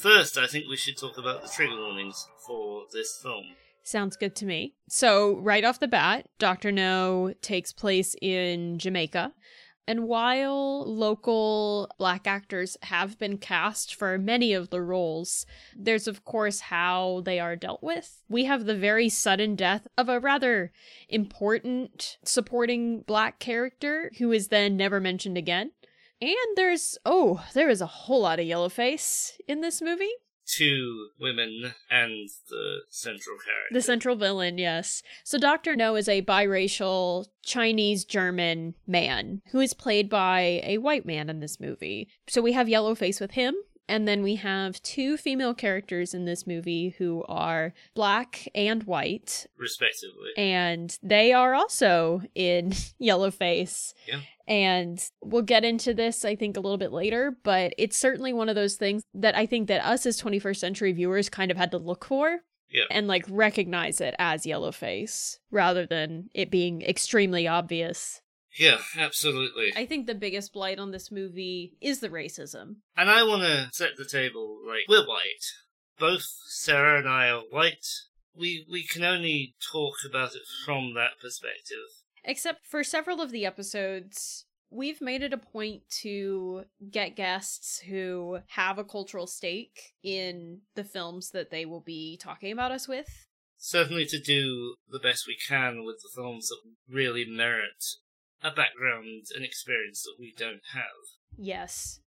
[0.00, 3.44] First, I think we should talk about the trigger warnings for this film.
[3.82, 4.74] Sounds good to me.
[4.88, 6.70] So, right off the bat, Dr.
[6.70, 9.32] No takes place in Jamaica.
[9.88, 16.26] And while local black actors have been cast for many of the roles, there's of
[16.26, 18.22] course how they are dealt with.
[18.28, 20.72] We have the very sudden death of a rather
[21.08, 25.70] important supporting black character who is then never mentioned again.
[26.20, 30.10] And there's, oh, there is a whole lot of yellow face in this movie.
[30.46, 33.74] Two women and the central character.
[33.74, 35.02] The central villain, yes.
[35.22, 35.76] So Dr.
[35.76, 41.40] No is a biracial Chinese German man who is played by a white man in
[41.40, 42.08] this movie.
[42.28, 43.54] So we have Yellowface with him.
[43.88, 49.46] And then we have two female characters in this movie who are black and white.
[49.56, 50.30] respectively.
[50.36, 52.70] And they are also in
[53.00, 53.94] Yellowface.
[54.06, 54.20] Yeah.
[54.46, 58.48] And we'll get into this, I think, a little bit later, but it's certainly one
[58.48, 61.70] of those things that I think that us as 21st century viewers kind of had
[61.72, 62.38] to look for
[62.70, 62.84] Yeah.
[62.90, 68.22] and like recognize it as Yellowface rather than it being extremely obvious.
[68.58, 69.72] Yeah, absolutely.
[69.76, 72.76] I think the biggest blight on this movie is the racism.
[72.96, 75.44] And I want to set the table like we're white.
[75.98, 77.86] Both Sarah and I are white.
[78.34, 81.78] We we can only talk about it from that perspective.
[82.24, 88.40] Except for several of the episodes, we've made it a point to get guests who
[88.48, 93.08] have a cultural stake in the films that they will be talking about us with.
[93.56, 96.58] Certainly to do the best we can with the films that
[96.92, 97.84] really merit
[98.42, 101.18] a background and experience that we don't have.
[101.36, 102.00] Yes,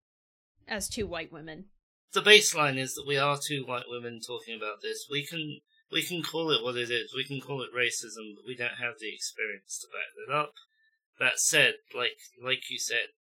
[0.67, 1.65] as two white women.
[2.13, 5.07] The baseline is that we are two white women talking about this.
[5.09, 7.13] We can we can call it what it is.
[7.15, 10.53] We can call it racism, but we don't have the experience to back that up.
[11.19, 13.15] That said, like like you said,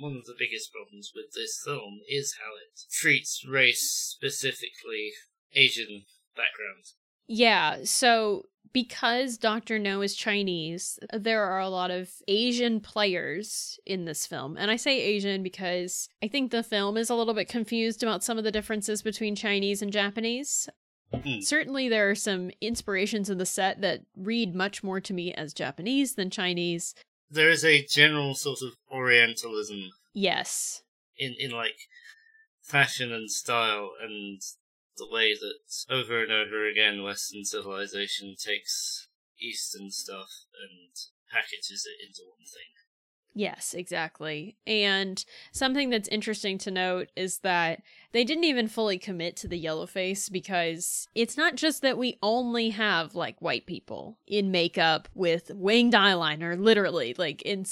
[0.00, 5.12] one of the biggest problems with this film is how it treats race, specifically
[5.54, 6.04] Asian
[6.36, 6.84] background.
[7.26, 9.78] Yeah, so because Dr.
[9.78, 14.56] No is Chinese, there are a lot of Asian players in this film.
[14.56, 18.24] And I say Asian because I think the film is a little bit confused about
[18.24, 20.68] some of the differences between Chinese and Japanese.
[21.12, 21.38] Hmm.
[21.40, 25.54] Certainly, there are some inspirations in the set that read much more to me as
[25.54, 26.94] Japanese than Chinese.
[27.30, 30.82] There is a general sort of Orientalism Yes.
[31.16, 31.76] in, in like
[32.60, 34.40] fashion and style and
[34.96, 39.08] the way that over and over again Western civilization takes
[39.40, 40.30] Eastern stuff
[40.62, 40.90] and
[41.30, 42.70] packages it into one thing.
[43.36, 44.56] Yes, exactly.
[44.64, 49.58] And something that's interesting to note is that they didn't even fully commit to the
[49.58, 55.08] yellow face because it's not just that we only have like white people in makeup
[55.14, 57.12] with winged eyeliner, literally.
[57.18, 57.66] Like in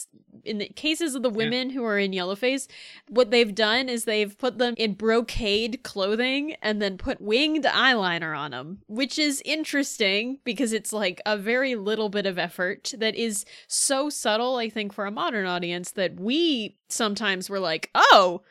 [0.44, 2.68] in the cases of the women who are in yellow face,
[3.08, 8.36] what they've done is they've put them in brocade clothing and then put winged eyeliner
[8.36, 13.14] on them, which is interesting because it's like a very little bit of effort that
[13.14, 18.42] is so subtle, I think, for a modern audience that we sometimes were like, oh,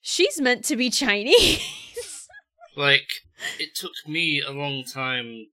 [0.00, 1.60] she's meant to be Chinese.
[2.76, 3.08] Like,
[3.58, 5.46] it took me a long time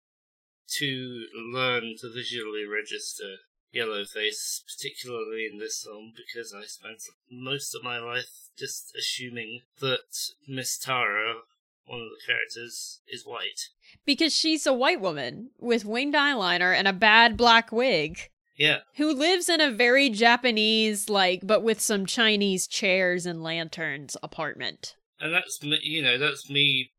[0.80, 3.38] to learn to visually register
[3.74, 10.30] Yellowface, particularly in this film, because I spent most of my life just assuming that
[10.48, 11.42] Miss Taro,
[11.86, 13.70] one of the characters, is white.
[14.06, 18.30] because she's a white woman with winged eyeliner and a bad black wig.
[18.56, 24.16] Yeah, Who lives in a very Japanese, like, but with some Chinese chairs and lanterns
[24.22, 24.96] apartment.
[25.20, 26.92] and that's me, you know, that's me,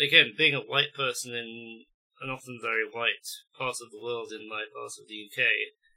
[0.00, 1.84] again, being a white person in
[2.22, 5.44] an often very white part of the world in my part of the UK,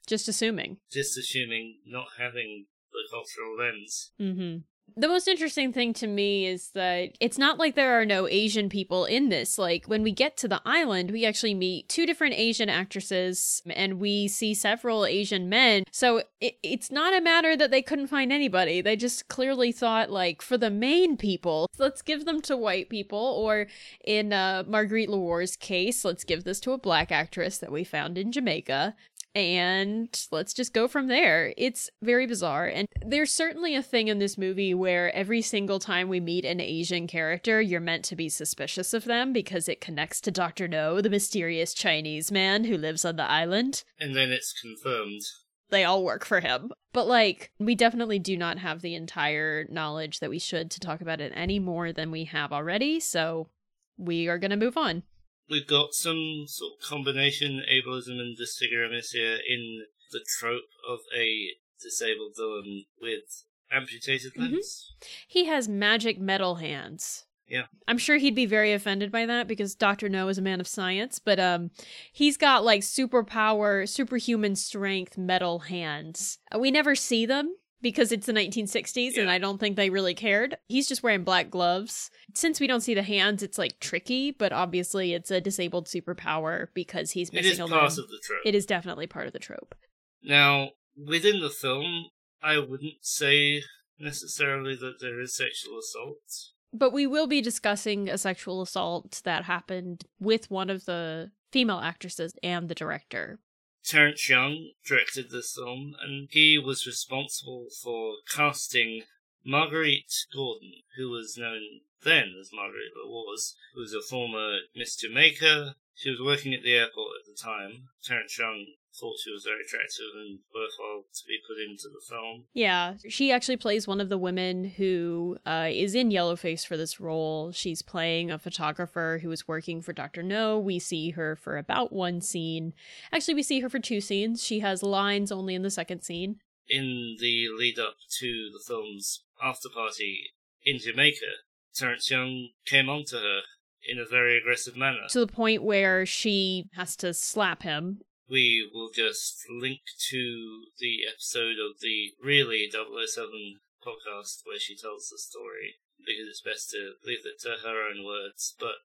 [0.08, 0.78] Just assuming.
[0.92, 4.12] just assuming not having the cultural lens.
[4.20, 4.58] Mm-hmm.
[4.96, 8.70] The most interesting thing to me is that it's not like there are no Asian
[8.70, 9.58] people in this.
[9.58, 14.00] Like when we get to the island, we actually meet two different Asian actresses and
[14.00, 15.84] we see several Asian men.
[15.92, 18.82] So it, it's not a matter that they couldn't find anybody.
[18.82, 23.20] They just clearly thought, like, for the main people, let's give them to white people.
[23.20, 23.68] Or
[24.06, 28.18] in uh, Marguerite LeWars's case, let's give this to a black actress that we found
[28.18, 28.96] in Jamaica
[29.36, 31.54] and let's just go from there.
[31.58, 32.66] It's very bizarre.
[32.66, 36.60] And there's certainly a thing in this movie where every single time we meet an
[36.60, 40.68] Asian character, you're meant to be suspicious of them because it connects to Dr.
[40.68, 43.84] No, the mysterious Chinese man who lives on the island.
[44.00, 45.22] And then it's confirmed.
[45.70, 46.72] They all work for him.
[46.94, 51.02] But, like, we definitely do not have the entire knowledge that we should to talk
[51.02, 53.00] about it any more than we have already.
[53.00, 53.50] So
[53.98, 55.04] we are going to move on
[55.50, 61.50] we've got some sort of combination ableism and disfigurement here in the trope of a
[61.82, 64.52] disabled villain with amputated Mhm.
[64.52, 64.94] limbs.
[65.28, 67.26] He has magic metal hands.
[67.50, 67.68] Yeah.
[67.88, 70.10] I'm sure he'd be very offended by that because Dr.
[70.10, 71.72] No is a man of science, but um
[72.12, 76.40] he's got like superpower, superhuman strength metal hands.
[76.54, 80.14] Uh, We never see them because it's the 1960s and I don't think they really
[80.14, 80.58] cared.
[80.68, 82.10] He's just wearing black gloves.
[82.34, 86.68] Since we don't see the hands, it's like tricky, but obviously it's a disabled superpower
[86.74, 88.04] because he's It missing is a part limb.
[88.04, 88.42] of the trope.
[88.46, 89.76] It is definitely part of the trope.
[90.24, 92.06] Now, within the film,
[92.42, 93.64] I wouldn't say
[94.00, 96.52] necessarily that there is sexual assault.
[96.74, 101.80] But we will be discussing a sexual assault that happened with one of the female
[101.80, 103.40] actresses and the director.
[103.88, 109.04] Terence Young directed this film, and he was responsible for casting
[109.46, 115.78] Marguerite Gordon, who was known then as Marguerite LeWars, who was a former Miss Jamaica.
[115.96, 117.88] She was working at the airport at the time.
[118.04, 122.46] Terence Young thought she was very attractive and worthwhile to be put into the film.
[122.54, 127.00] Yeah, she actually plays one of the women who uh, is in Yellowface for this
[127.00, 127.52] role.
[127.52, 130.24] She's playing a photographer who is working for Dr.
[130.24, 130.60] No.
[130.60, 132.74] We see her for about one scene.
[133.12, 134.44] Actually, we see her for two scenes.
[134.44, 136.38] She has lines only in the second scene.
[136.70, 140.32] In the lead up to the film's after party
[140.66, 141.26] in Jamaica,
[141.74, 143.40] Terence Young came on to her
[143.88, 145.08] in a very aggressive manner.
[145.12, 151.06] To the point where she has to slap him we will just link to the
[151.08, 156.94] episode of the really 007 podcast where she tells the story because it's best to
[157.06, 158.56] leave it to her own words.
[158.60, 158.84] But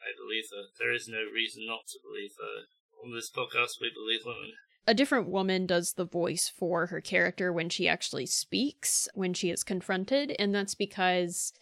[0.00, 0.68] I believe her.
[0.78, 2.66] There is no reason not to believe her.
[3.04, 4.52] On this podcast, we believe women.
[4.86, 9.50] a different woman does the voice for her character when she actually speaks, when she
[9.50, 10.34] is confronted.
[10.38, 11.52] And that's because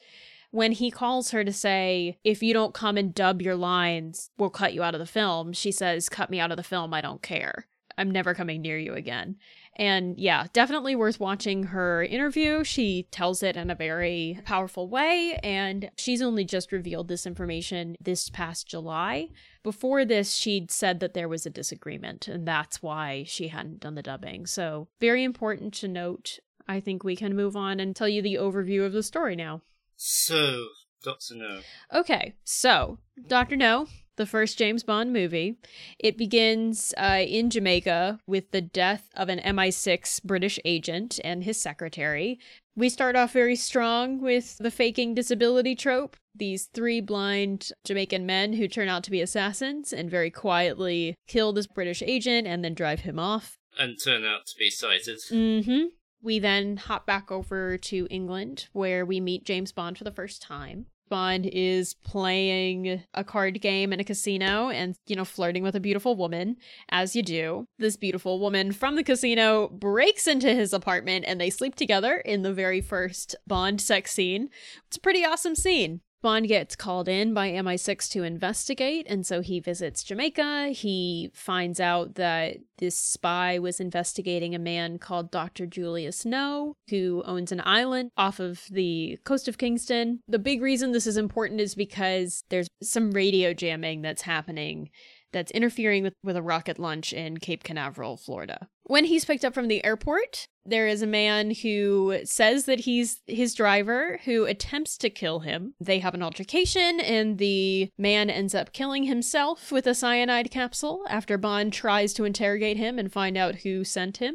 [0.52, 4.50] when he calls her to say, if you don't come and dub your lines, we'll
[4.50, 7.00] cut you out of the film, she says, cut me out of the film, I
[7.00, 7.66] don't care.
[7.98, 9.36] I'm never coming near you again.
[9.76, 12.64] And yeah, definitely worth watching her interview.
[12.64, 17.96] She tells it in a very powerful way, and she's only just revealed this information
[18.00, 19.28] this past July.
[19.62, 23.94] Before this, she'd said that there was a disagreement, and that's why she hadn't done
[23.94, 24.46] the dubbing.
[24.46, 26.38] So, very important to note.
[26.68, 29.62] I think we can move on and tell you the overview of the story now.
[30.04, 30.66] So,
[31.04, 31.60] Doctor No.
[31.94, 33.54] Okay, so Dr.
[33.54, 33.86] No,
[34.16, 35.58] the first James Bond movie,
[35.96, 41.60] it begins uh, in Jamaica with the death of an MI6 British agent and his
[41.60, 42.40] secretary.
[42.74, 46.16] We start off very strong with the faking disability trope.
[46.34, 51.52] These three blind Jamaican men who turn out to be assassins and very quietly kill
[51.52, 53.56] this British agent and then drive him off.
[53.78, 55.20] And turn out to be sighted.
[55.30, 55.84] Mm-hmm.
[56.22, 60.40] We then hop back over to England where we meet James Bond for the first
[60.40, 60.86] time.
[61.08, 65.80] Bond is playing a card game in a casino and, you know, flirting with a
[65.80, 66.56] beautiful woman,
[66.88, 67.66] as you do.
[67.78, 72.40] This beautiful woman from the casino breaks into his apartment and they sleep together in
[72.40, 74.48] the very first Bond sex scene.
[74.86, 76.00] It's a pretty awesome scene.
[76.22, 80.68] Bond gets called in by MI6 to investigate, and so he visits Jamaica.
[80.68, 85.66] He finds out that this spy was investigating a man called Dr.
[85.66, 90.20] Julius No, who owns an island off of the coast of Kingston.
[90.28, 94.90] The big reason this is important is because there's some radio jamming that's happening
[95.32, 98.68] that's interfering with, with a rocket launch in Cape Canaveral, Florida.
[98.84, 103.20] When he's picked up from the airport, there is a man who says that he's
[103.26, 105.74] his driver who attempts to kill him.
[105.80, 111.04] They have an altercation, and the man ends up killing himself with a cyanide capsule
[111.08, 114.34] after Bond tries to interrogate him and find out who sent him.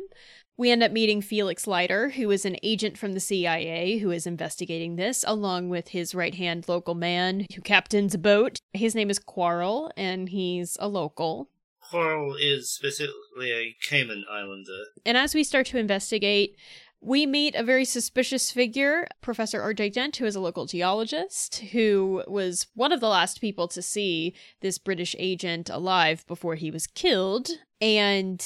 [0.59, 4.25] We end up meeting Felix Leiter, who is an agent from the CIA who is
[4.25, 8.59] investigating this, along with his right hand local man who captains a boat.
[8.73, 11.49] His name is Quarrel, and he's a local.
[11.79, 14.85] Quarrel is specifically a Cayman Islander.
[15.05, 16.57] And as we start to investigate,
[16.99, 19.91] We meet a very suspicious figure, Professor R.J.
[19.91, 24.33] Dent, who is a local geologist, who was one of the last people to see
[24.61, 27.49] this British agent alive before he was killed.
[27.79, 28.43] And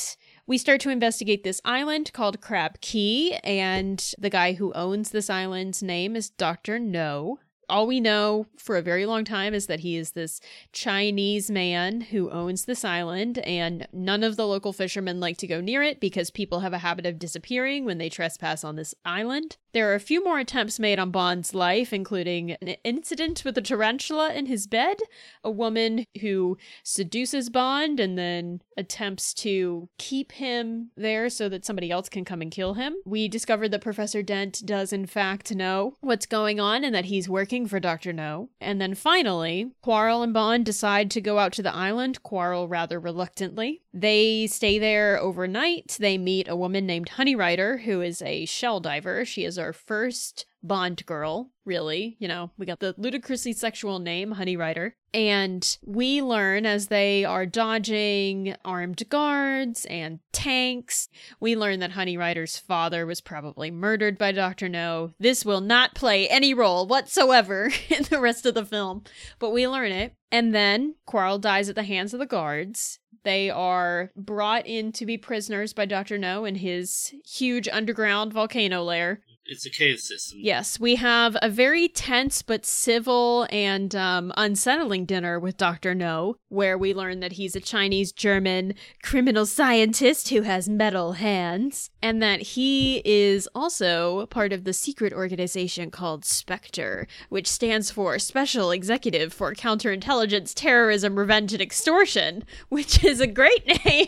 [0.48, 5.30] we start to investigate this island called Crab Key, and the guy who owns this
[5.30, 6.80] island's name is Dr.
[6.80, 7.40] No
[7.72, 10.42] all we know for a very long time is that he is this
[10.74, 15.62] Chinese man who owns this island, and none of the local fishermen like to go
[15.62, 19.58] near it because people have a habit of disappearing when they trespass on this island.
[19.74, 23.62] There are a few more attempts made on Bond's life, including an incident with a
[23.62, 24.98] tarantula in his bed,
[25.44, 31.90] a woman who seduces Bond and then attempts to keep him there so that somebody
[31.90, 32.96] else can come and kill him.
[33.06, 37.30] We discovered that Professor Dent does, in fact, know what's going on and that he's
[37.30, 38.14] working for Dr.
[38.14, 38.50] No.
[38.60, 43.00] And then finally, Quarrel and Bond decide to go out to the island, Quarrel rather
[43.00, 43.82] reluctantly.
[43.94, 45.98] They stay there overnight.
[46.00, 49.26] They meet a woman named Honey Ryder, who is a shell diver.
[49.26, 52.18] She is our first Bond girl, really.
[52.20, 54.96] You know, we got the ludicrously sexual name, Honey Ryder.
[55.14, 61.10] And we learn as they are dodging armed guards and tanks,
[61.40, 64.70] we learn that Honey Ryder's father was probably murdered by Dr.
[64.70, 65.12] No.
[65.20, 69.04] This will not play any role whatsoever in the rest of the film,
[69.40, 70.16] but we learn it.
[70.32, 73.00] And then Quarrel dies at the hands of the guards.
[73.24, 76.18] They are brought in to be prisoners by Dr.
[76.18, 79.22] No in his huge underground volcano lair.
[79.46, 80.40] It's a cave system.
[80.42, 85.96] Yes, we have a very tense but civil and um, unsettling dinner with Dr.
[85.96, 91.90] No, where we learn that he's a Chinese German criminal scientist who has metal hands,
[92.02, 98.20] and that he is also part of the secret organization called Spectre, which stands for
[98.20, 104.08] Special Executive for Counterintelligence, Terrorism, Revenge, and Extortion, which is a great name.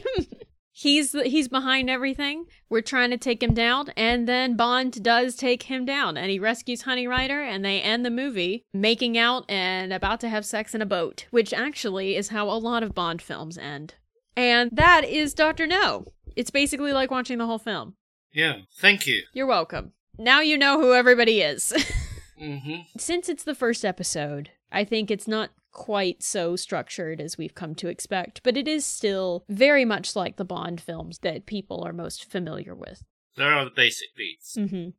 [0.75, 2.47] He's he's behind everything.
[2.67, 6.39] We're trying to take him down, and then Bond does take him down, and he
[6.39, 10.73] rescues Honey Ryder, and they end the movie making out and about to have sex
[10.73, 13.93] in a boat, which actually is how a lot of Bond films end.
[14.35, 16.07] And that is Doctor No.
[16.35, 17.93] It's basically like watching the whole film.
[18.33, 19.21] Yeah, thank you.
[19.31, 19.93] You're welcome.
[20.17, 21.71] Now you know who everybody is.
[22.41, 22.81] mm-hmm.
[22.97, 27.75] Since it's the first episode, I think it's not quite so structured as we've come
[27.75, 31.93] to expect, but it is still very much like the Bond films that people are
[31.93, 33.03] most familiar with.
[33.35, 34.55] There are the basic beats.
[34.57, 34.89] Mm-hmm.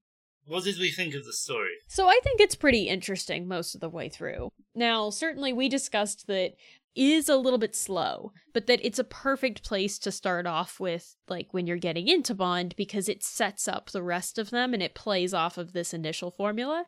[0.47, 1.71] What did we think of the story?
[1.87, 4.51] So I think it's pretty interesting most of the way through.
[4.75, 6.55] Now, certainly we discussed that
[6.95, 11.17] is a little bit slow, but that it's a perfect place to start off with
[11.29, 14.83] like when you're getting into Bond because it sets up the rest of them and
[14.83, 16.85] it plays off of this initial formula.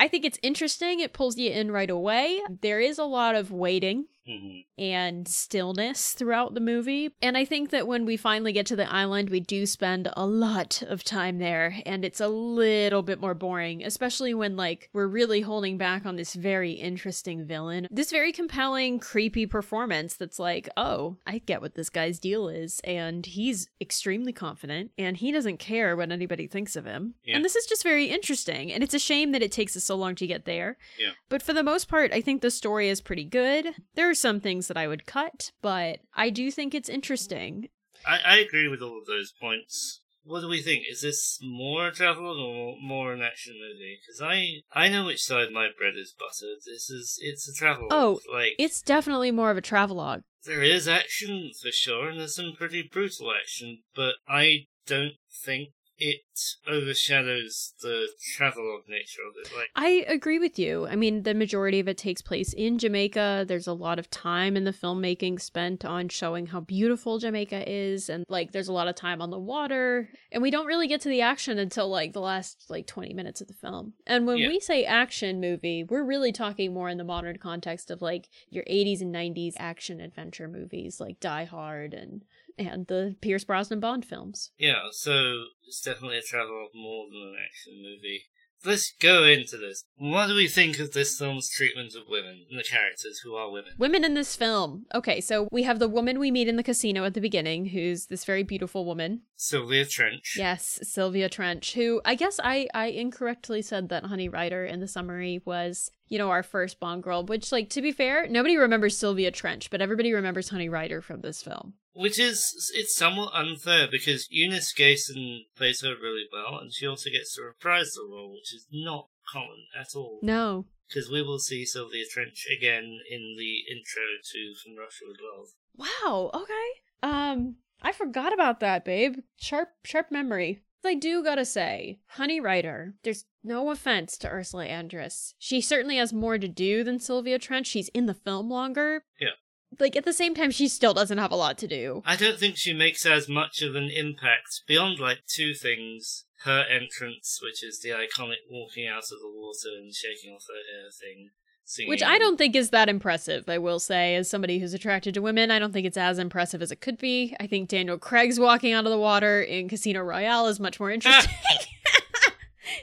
[0.00, 1.00] I think it's interesting.
[1.00, 2.40] It pulls you in right away.
[2.62, 7.10] There is a lot of waiting hmm and stillness throughout the movie.
[7.20, 10.24] And I think that when we finally get to the island, we do spend a
[10.24, 15.06] lot of time there, and it's a little bit more boring, especially when, like, we're
[15.06, 17.88] really holding back on this very interesting villain.
[17.90, 22.80] This very compelling, creepy performance that's like, oh, I get what this guy's deal is,
[22.82, 27.16] and he's extremely confident, and he doesn't care what anybody thinks of him.
[27.22, 27.36] Yeah.
[27.36, 29.94] And this is just very interesting, and it's a shame that it takes us so
[29.94, 30.78] long to get there.
[30.98, 31.10] Yeah.
[31.28, 33.74] But for the most part, I think the story is pretty good.
[33.94, 37.68] There are some things that I would cut, but I do think it's interesting.
[38.06, 40.00] I, I agree with all of those points.
[40.22, 40.84] What do we think?
[40.90, 43.98] Is this more a travelogue or more an action movie?
[44.00, 46.58] Because I I know which side my bread is buttered.
[46.66, 47.88] This is it's a travel.
[47.90, 50.20] Oh, like It's definitely more of a travelogue.
[50.44, 55.14] there is action for sure, and there's some pretty brutal action, but I don't
[55.44, 55.70] think
[56.00, 56.22] it
[56.66, 59.54] overshadows the travelogue nature of it.
[59.54, 60.86] Like I agree with you.
[60.86, 63.44] I mean, the majority of it takes place in Jamaica.
[63.46, 68.08] There's a lot of time in the filmmaking spent on showing how beautiful Jamaica is,
[68.08, 70.08] and like there's a lot of time on the water.
[70.32, 73.40] And we don't really get to the action until like the last like 20 minutes
[73.40, 73.92] of the film.
[74.06, 74.48] And when Yeah.
[74.48, 78.64] we say action movie, we're really talking more in the modern context of like your
[78.64, 82.22] 80s and 90s action adventure movies like Die Hard and
[82.60, 84.50] and the Pierce Brosnan Bond films.
[84.58, 88.24] Yeah, so it's definitely a travelogue more than an action movie.
[88.62, 89.84] Let's go into this.
[89.96, 93.50] What do we think of this film's treatment of women and the characters who are
[93.50, 93.72] women?
[93.78, 94.84] Women in this film.
[94.94, 98.06] Okay, so we have the woman we meet in the casino at the beginning, who's
[98.06, 99.22] this very beautiful woman.
[99.36, 100.34] Sylvia Trench.
[100.36, 104.88] Yes, Sylvia Trench, who I guess I I incorrectly said that Honey Ryder in the
[104.88, 108.98] summary was, you know, our first Bond girl, which like to be fair, nobody remembers
[108.98, 111.74] Sylvia Trench, but everybody remembers Honey Ryder from this film.
[111.92, 117.10] Which is, it's somewhat unfair because Eunice Gayson plays her really well and she also
[117.10, 120.20] gets to reprise the role, which is not common at all.
[120.22, 120.66] No.
[120.88, 125.48] Because we will see Sylvia Trench again in the intro to From Russia with Love.
[125.76, 126.68] Wow, okay.
[127.02, 129.16] Um I forgot about that, babe.
[129.36, 130.62] Sharp sharp memory.
[130.84, 135.34] I do gotta say, Honey Ryder, there's no offense to Ursula Andress.
[135.38, 137.66] She certainly has more to do than Sylvia Trench.
[137.66, 139.04] She's in the film longer.
[139.20, 139.30] Yeah.
[139.78, 142.02] Like at the same time, she still doesn't have a lot to do.
[142.04, 146.24] I don't think she makes as much of an impact beyond like two things.
[146.44, 150.54] Her entrance, which is the iconic walking out of the water and shaking off her
[150.54, 151.28] hair thing.
[151.66, 151.90] Singing.
[151.90, 155.22] Which I don't think is that impressive, I will say, as somebody who's attracted to
[155.22, 155.50] women.
[155.50, 157.36] I don't think it's as impressive as it could be.
[157.38, 160.90] I think Daniel Craig's walking out of the water in Casino Royale is much more
[160.90, 161.30] interesting.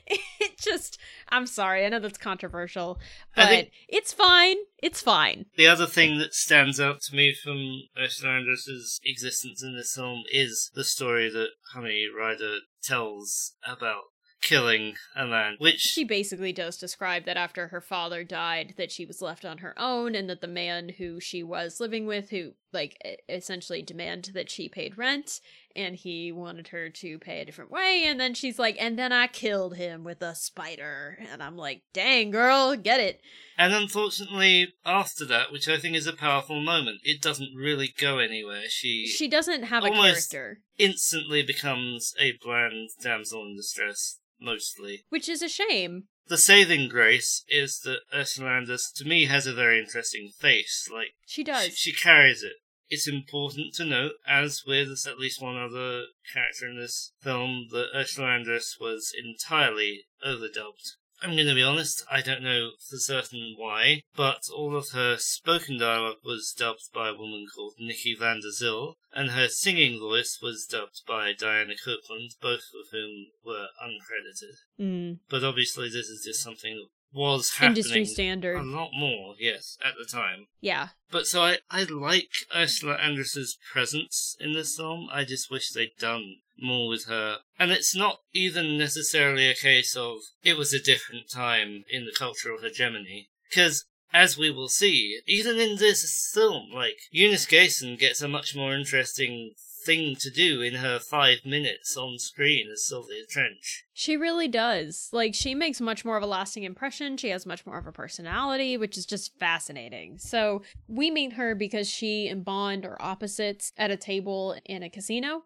[0.06, 0.22] it
[0.70, 1.00] just,
[1.30, 3.00] I'm sorry, I know that's controversial,
[3.36, 4.58] but think- it's fine.
[4.82, 5.46] It's fine.
[5.56, 10.24] The other thing that stands out to me from Ursula Andress's existence in this film
[10.32, 14.04] is the story that Honey Ryder tells about
[14.42, 19.06] killing a man, which She basically does describe that after her father died, that she
[19.06, 22.54] was left on her own, and that the man who she was living with, who
[22.74, 25.40] like essentially demanded that she paid rent,
[25.76, 29.12] and he wanted her to pay a different way, and then she's like, and then
[29.12, 33.22] I killed him with a spider, and I'm like, dang girl, get it.
[33.58, 38.20] And unfortunately, after that, which I think is a powerful moment, it doesn't really go
[38.20, 38.64] anywhere.
[38.70, 45.06] She, She doesn't have a character, instantly becomes a bland damsel in distress, mostly.
[45.10, 46.08] which is a shame.
[46.28, 48.66] The saving grace is that Ursula
[48.96, 50.90] to me, has a very interesting face.
[50.92, 51.78] Like, She does.
[51.78, 52.54] She, she carries it.
[52.90, 57.90] It's important to note, as with at least one other character in this film, that
[57.94, 60.96] Ursula Andress was entirely overdubbed.
[61.22, 65.18] I'm going to be honest, I don't know for certain why, but all of her
[65.18, 70.00] spoken dialogue was dubbed by a woman called Nikki van der Zyl, and her singing
[70.00, 74.58] voice was dubbed by Diana Coupland, both of whom were uncredited.
[74.80, 75.20] Mm.
[75.30, 76.88] But obviously, this is just something that
[77.18, 80.48] was happening Industry standard a lot more, yes, at the time.
[80.60, 80.90] Yeah.
[81.10, 85.08] But so I, I like Ursula Andress's presence in this film.
[85.12, 87.38] I just wish they'd done more with her.
[87.60, 92.16] And it's not even necessarily a case of it was a different time in the
[92.18, 93.30] cultural hegemony.
[93.50, 98.56] Because, as we will see, even in this film, like, Eunice Gayson gets a much
[98.56, 99.54] more interesting
[99.86, 103.86] thing to do in her five minutes on screen as Sylvia Trench.
[103.94, 105.08] She really does.
[105.14, 107.16] Like, she makes much more of a lasting impression.
[107.16, 110.18] She has much more of a personality, which is just fascinating.
[110.18, 114.90] So, we meet her because she and Bond are opposites at a table in a
[114.90, 115.44] casino,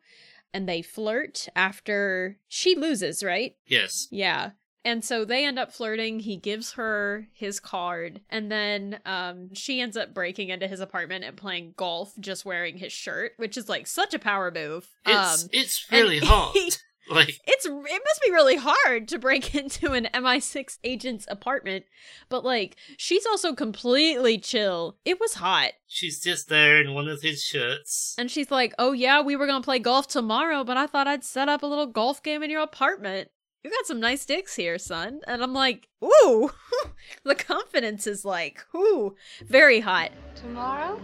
[0.53, 3.55] and they flirt after she loses, right?
[3.67, 4.07] Yes.
[4.11, 4.51] Yeah.
[4.83, 6.19] And so they end up flirting.
[6.21, 11.23] He gives her his card, and then um, she ends up breaking into his apartment
[11.23, 14.89] and playing golf just wearing his shirt, which is like such a power move.
[15.05, 16.55] It's, um, it's really hot.
[17.09, 21.85] like, it's it must be really hard to break into an MI6 agent's apartment,
[22.29, 24.97] but like she's also completely chill.
[25.05, 25.71] It was hot.
[25.87, 28.15] she's just there in one of his shirts.
[28.17, 31.07] And she's like, "Oh yeah, we were going to play golf tomorrow, but I thought
[31.07, 33.29] I'd set up a little golf game in your apartment.
[33.63, 36.51] You got some nice sticks here, son." And I'm like, "Ooh."
[37.23, 40.99] the confidence is like, "Ooh, very hot." Tomorrow?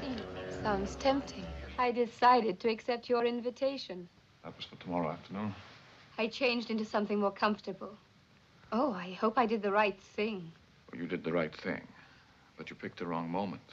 [0.00, 1.44] See, sounds tempting.
[1.78, 4.08] I decided to accept your invitation.
[4.46, 5.52] That was for tomorrow afternoon.
[6.18, 7.98] I changed into something more comfortable.
[8.70, 10.52] Oh, I hope I did the right thing.
[10.92, 11.82] Well, you did the right thing,
[12.56, 13.68] but you picked the wrong moment.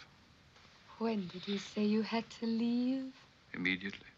[0.97, 3.13] When did you say you had to leave?
[3.53, 4.12] Immediately.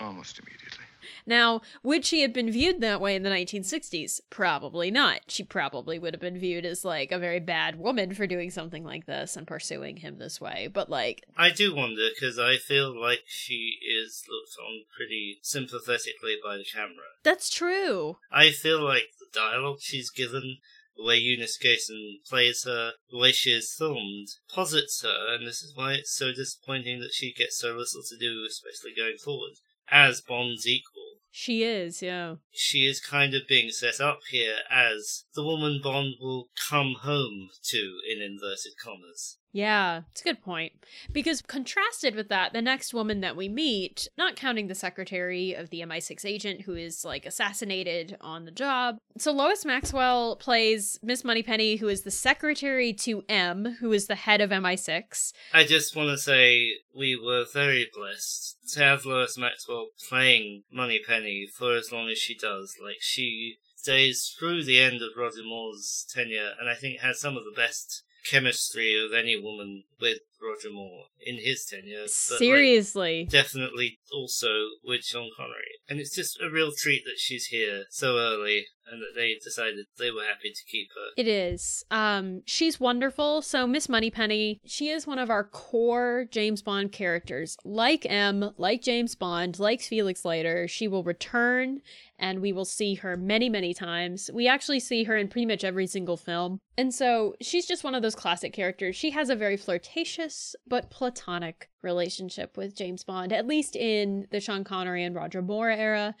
[0.00, 0.84] Almost immediately.
[1.26, 4.20] Now, would she have been viewed that way in the 1960s?
[4.30, 5.20] Probably not.
[5.28, 8.84] She probably would have been viewed as like a very bad woman for doing something
[8.84, 10.68] like this and pursuing him this way.
[10.72, 16.36] But like, I do wonder because I feel like she is looked on pretty sympathetically
[16.42, 17.16] by the camera.
[17.22, 18.18] that's true.
[18.30, 20.58] I feel like the dialogue she's given,
[20.96, 25.62] the way Eunice Gayson plays her, the way she is filmed, posits her, and this
[25.62, 29.54] is why it's so disappointing that she gets so little to do, especially going forward,
[29.90, 31.20] as Bond's equal.
[31.30, 32.36] She is, yeah.
[32.52, 37.48] She is kind of being set up here as the woman Bond will come home
[37.70, 39.38] to, in inverted commas.
[39.54, 40.72] Yeah, it's a good point.
[41.12, 45.70] Because contrasted with that, the next woman that we meet, not counting the secretary of
[45.70, 48.96] the MI6 agent who is like assassinated on the job.
[49.16, 54.16] So Lois Maxwell plays Miss Moneypenny, who is the secretary to M, who is the
[54.16, 55.32] head of MI6.
[55.52, 61.46] I just want to say we were very blessed to have Lois Maxwell playing Moneypenny
[61.46, 62.74] for as long as she does.
[62.82, 67.36] Like, she stays through the end of Roger Moore's tenure, and I think has some
[67.36, 72.02] of the best chemistry of any woman with Roger Moore in his tenure.
[72.02, 73.26] but, like, Seriously.
[73.30, 74.48] definitely also
[74.84, 75.78] with Sean Connery.
[75.88, 79.86] And it's just a real treat that she's here so early and that they decided
[79.98, 81.12] they were happy to keep her.
[81.16, 81.84] It is.
[81.90, 83.40] Um, she's wonderful.
[83.40, 87.56] So Miss Moneypenny, she is one of our core James Bond characters.
[87.64, 91.80] Like M, like James Bond, like Felix Leiter, she will return
[92.24, 94.30] and we will see her many, many times.
[94.32, 96.58] We actually see her in pretty much every single film.
[96.78, 98.96] And so she's just one of those classic characters.
[98.96, 104.40] She has a very flirtatious but platonic relationship with James Bond, at least in the
[104.40, 106.14] Sean Connery and Roger Moore era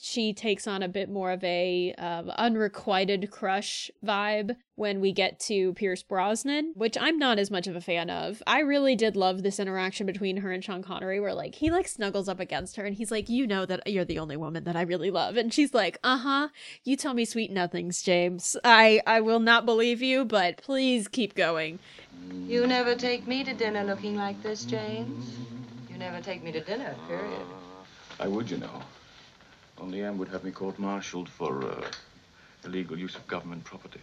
[0.00, 5.38] she takes on a bit more of a um, unrequited crush vibe when we get
[5.38, 8.42] to Pierce Brosnan, which I'm not as much of a fan of.
[8.46, 11.88] I really did love this interaction between her and Sean Connery, where like he like
[11.88, 14.76] snuggles up against her and he's like, "You know that you're the only woman that
[14.76, 16.48] I really love," and she's like, "Uh huh.
[16.84, 18.56] You tell me sweet nothings, James.
[18.64, 21.78] I I will not believe you, but please keep going."
[22.46, 25.36] You never take me to dinner looking like this, James.
[25.90, 27.46] You never take me to dinner, period.
[28.20, 28.82] I would, you know.
[29.80, 31.86] Only M would have me court-martialed for uh,
[32.64, 34.00] illegal use of government property.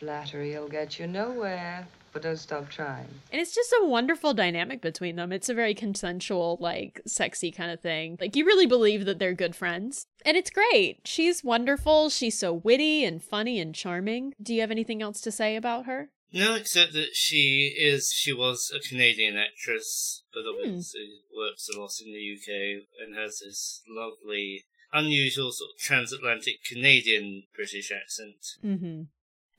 [0.00, 3.08] Flattery'll get you nowhere, but don't stop trying.
[3.32, 5.32] And it's just a wonderful dynamic between them.
[5.32, 8.16] It's a very consensual, like, sexy kind of thing.
[8.20, 10.06] Like, you really believe that they're good friends.
[10.24, 11.00] And it's great.
[11.04, 12.10] She's wonderful.
[12.10, 14.34] She's so witty and funny and charming.
[14.40, 16.10] Do you have anything else to say about her?
[16.32, 21.92] No, except that she is, she was a Canadian actress, but obviously works a lot
[22.04, 28.44] in the UK and has this lovely, unusual sort of transatlantic Canadian British accent.
[28.64, 29.02] Mm-hmm.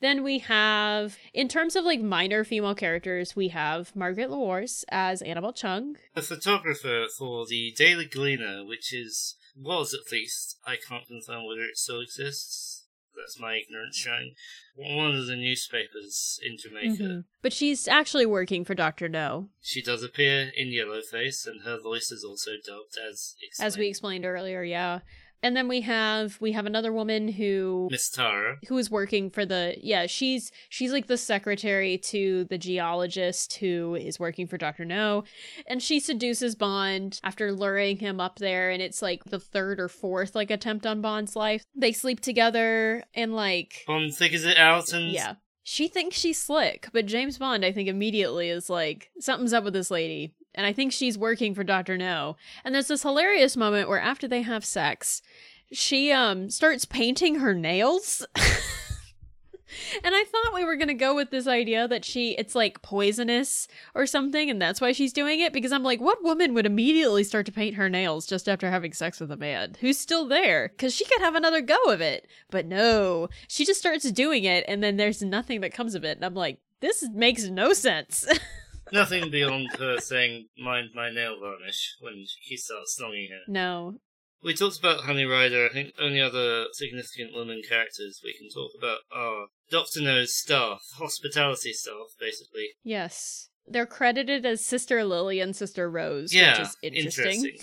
[0.02, 5.22] Then we have, in terms of like minor female characters, we have Margaret LeWars as
[5.22, 5.96] Annabelle Chung.
[6.16, 11.64] A photographer for the Daily Gleaner, which is, was at least, I can't confirm whether
[11.64, 12.79] it still exists.
[13.20, 14.34] That's my ignorance showing.
[14.76, 17.04] One of the newspapers in Jamaica.
[17.04, 17.26] Mhm.
[17.42, 19.10] But she's actually working for Dr.
[19.10, 23.88] No, She does appear in Yellowface, and her voice is also dubbed as as we
[23.88, 25.02] explained earlier, yeah.
[25.42, 28.58] And then we have we have another woman who Miss Taro.
[28.68, 33.96] who is working for the yeah she's she's like the secretary to the geologist who
[33.96, 35.24] is working for dr no.
[35.68, 39.88] And she seduces bond after luring him up there and it's like the third or
[39.88, 41.64] fourth like attempt on bond's life.
[41.76, 45.36] They sleep together and like Bond figures it out, and yeah.
[45.64, 49.74] She thinks she's slick but james bond i think immediately is like something's up with
[49.74, 52.36] this lady and i think she's working for dr no.
[52.66, 55.22] And there's this hilarious moment where after they have sex
[55.72, 58.26] she um starts painting her nails.
[60.04, 62.82] And i thought we were going to go with this idea that she it's like
[62.82, 66.66] poisonous or something and that's why she's doing it because i'm like what woman would
[66.66, 69.76] immediately start to paint her nails just after having sex with a man?
[69.80, 70.70] Who's still there?
[70.70, 72.28] Because she could have another go of it.
[72.50, 76.18] But no she just starts doing it and then there's nothing that comes of it
[76.18, 78.26] and i'm like this makes no sense
[78.92, 83.42] nothing beyond her saying, mind my nail varnish, when he starts snogging her.
[83.48, 83.96] no
[84.44, 85.66] We talked about Honey Ryder.
[85.66, 90.82] I think only other significant women characters we can talk about are Doctor No's staff,
[90.98, 92.70] hospitality staff, basically.
[92.84, 97.58] yes they're credited as sister lily and sister rose Yeah, which is interesting.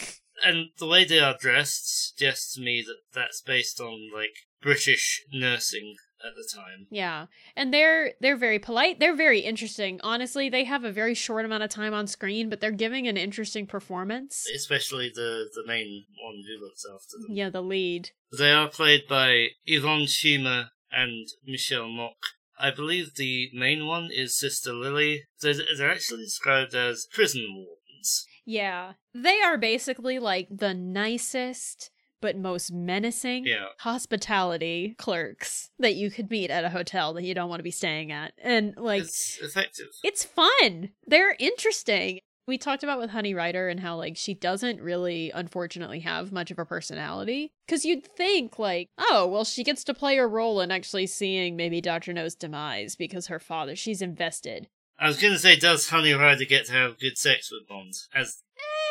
[0.44, 5.24] And the way they are dressed suggests to me that that's based on like British
[5.32, 6.86] nursing at the time.
[6.90, 7.26] Yeah.
[7.56, 9.00] And they're they're very polite.
[9.00, 10.00] They're very interesting.
[10.02, 13.16] Honestly, they have a very short amount of time on screen, but they're giving an
[13.16, 14.46] interesting performance.
[14.54, 17.36] Especially the the main one who looks after them.
[17.36, 18.10] Yeah, the lead.
[18.36, 22.16] They are played by Yvonne Shima and Michel Mok.
[22.58, 25.24] I believe the main one is Sister Lily.
[25.42, 28.26] They're, they're actually described as prison wardens.
[28.46, 28.92] Yeah.
[29.14, 31.90] They are basically like the nicest
[32.26, 33.66] but most menacing Yeah.
[33.78, 37.70] hospitality clerks that you could meet at a hotel that you don't want to be
[37.70, 38.32] staying at.
[38.42, 39.86] And like it's effective.
[40.02, 40.90] it's fun.
[41.06, 42.18] They're interesting.
[42.48, 46.50] We talked about with Honey Ryder and how like she doesn't really unfortunately have much
[46.50, 50.60] of a personality cuz you'd think like, oh, well she gets to play a role
[50.60, 52.12] in actually seeing maybe Dr.
[52.12, 54.66] No's demise because her father she's invested.
[54.98, 57.94] I was gonna say, does Honey Ryder get to have good sex with Bond?
[58.14, 58.42] As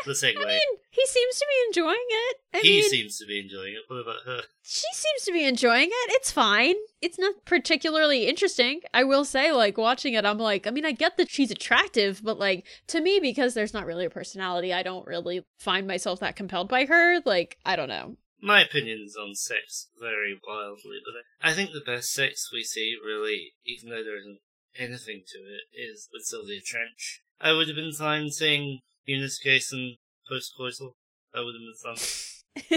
[0.05, 0.37] the segue.
[0.37, 2.37] I mean, he seems to be enjoying it.
[2.53, 3.81] I he mean, seems to be enjoying it.
[3.87, 4.41] What about her?
[4.63, 6.11] she seems to be enjoying it.
[6.13, 6.75] It's fine.
[7.01, 8.81] It's not particularly interesting.
[8.93, 12.21] I will say, like, watching it, I'm like, I mean, I get that she's attractive,
[12.23, 16.19] but, like, to me, because there's not really a personality, I don't really find myself
[16.21, 17.21] that compelled by her.
[17.25, 18.17] Like, I don't know.
[18.41, 22.95] My opinions on sex vary wildly, but I I think the best sex we see,
[23.03, 24.39] really, even though there isn't
[24.77, 27.21] anything to it, is with Sylvia Trench.
[27.39, 29.97] I would have been fine seeing Eunice Gayson
[30.29, 30.93] post-coital.
[31.33, 31.97] That would have been fun.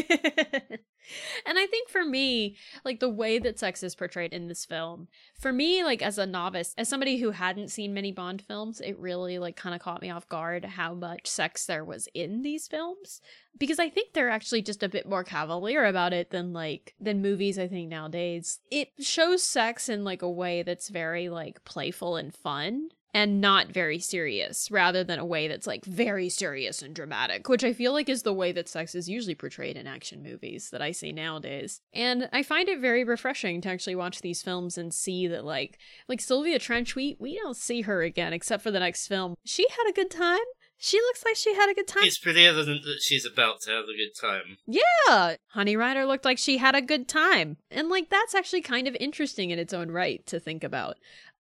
[1.46, 5.08] and I think for me, like the way that sex is portrayed in this film,
[5.38, 8.98] for me, like as a novice, as somebody who hadn't seen many Bond films, it
[8.98, 12.66] really like kind of caught me off guard how much sex there was in these
[12.66, 13.20] films.
[13.56, 17.22] Because I think they're actually just a bit more cavalier about it than like than
[17.22, 18.60] movies, I think, nowadays.
[18.70, 23.68] It shows sex in like a way that's very like playful and fun and not
[23.68, 27.92] very serious rather than a way that's like very serious and dramatic which i feel
[27.92, 31.12] like is the way that sex is usually portrayed in action movies that i see
[31.12, 35.44] nowadays and i find it very refreshing to actually watch these films and see that
[35.44, 35.78] like
[36.08, 39.66] like sylvia trench we we don't see her again except for the next film she
[39.70, 40.38] had a good time
[40.80, 42.04] she looks like she had a good time.
[42.04, 44.58] It's pretty evident that she's about to have a good time.
[44.64, 45.34] Yeah.
[45.48, 47.56] Honey Ryder looked like she had a good time.
[47.68, 50.98] And like that's actually kind of interesting in its own right to think about.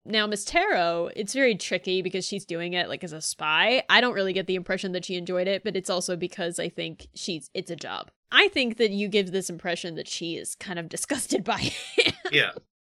[0.08, 3.82] Now, Miss Taro, it's very tricky because she's doing it like as a spy.
[3.90, 6.70] I don't really get the impression that she enjoyed it, but it's also because I
[6.70, 8.10] think she's it's a job.
[8.32, 12.14] I think that you give this impression that she is kind of disgusted by it.
[12.32, 12.52] Yeah.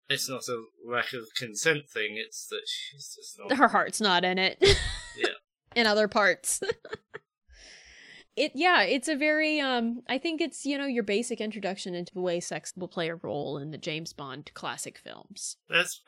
[0.08, 3.56] It's not a lack of consent thing, it's that she's just not.
[3.56, 4.58] Her heart's not in it.
[5.16, 5.28] Yeah.
[5.76, 6.60] in other parts.
[8.36, 12.14] it yeah, it's a very um I think it's, you know, your basic introduction into
[12.14, 15.56] the way sex will play a role in the James Bond classic films.
[15.68, 16.02] That's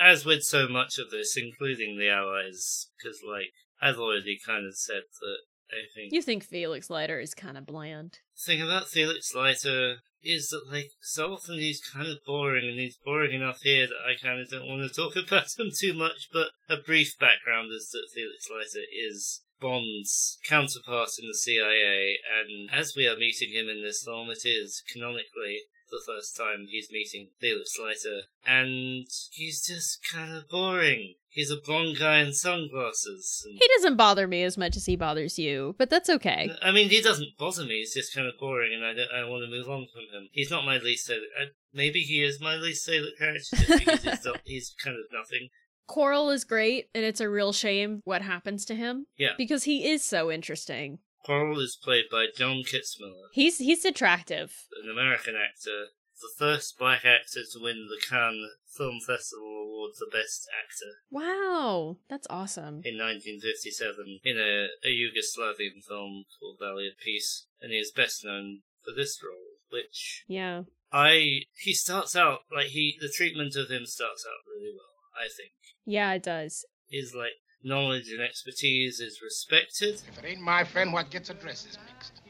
[0.00, 4.76] as with so much of this, including the Allies, because like I've already kind of
[4.76, 5.38] said that
[5.70, 8.18] I think You think Felix Leiter is kind of bland.
[8.34, 12.78] the thing about Felix Leiter is that like so often he's kind of boring, and
[12.78, 15.94] he's boring enough here that I kind of don't want to talk about him too
[15.94, 16.28] much.
[16.32, 22.70] But a brief background is that Felix Leiter is Bond's counterpart in the CIA, and
[22.72, 26.88] as we are meeting him in this film, it is canonically the first time he's
[26.92, 31.14] meeting Felix Leiter, and he's just kind of boring.
[31.30, 33.42] He's a blonde guy in sunglasses.
[33.46, 36.50] And, He doesn't bother me as much as he bothers you, but that's okay.
[36.50, 37.78] Uh, I mean, he doesn't bother me.
[37.78, 40.28] He's just kind of boring, and I don't, I want to move on from him.
[40.32, 41.28] He's not my least favorite.
[41.40, 45.04] I, maybe he is my least favorite character just because he's, not- he's kind of
[45.12, 45.48] nothing.
[45.88, 49.06] Quarrel is great, and it's a real shame what happens to him.
[49.16, 49.32] Yeah.
[49.36, 51.00] Because he is so interesting.
[51.24, 54.52] Quarrel is played by John Kitzmiller, He's he's attractive.
[54.84, 55.86] an American actor,
[56.20, 61.96] the first black actor to win the Cannes Film Festival Award for Best Actor Wow,
[62.08, 62.80] that's awesome.
[62.84, 68.24] in 1957 in a, a Yugoslavian film called Valley of Peace, and he is best
[68.24, 70.62] known for this role, which Yeah.
[70.92, 74.87] I he starts out like he the treatment of him starts out really well.
[75.18, 75.52] I think
[75.84, 76.64] Yeah, it does.
[76.90, 80.00] Is like knowledge and expertise is respected.
[80.08, 82.22] If it ain't my friend, what gets addresses mixed.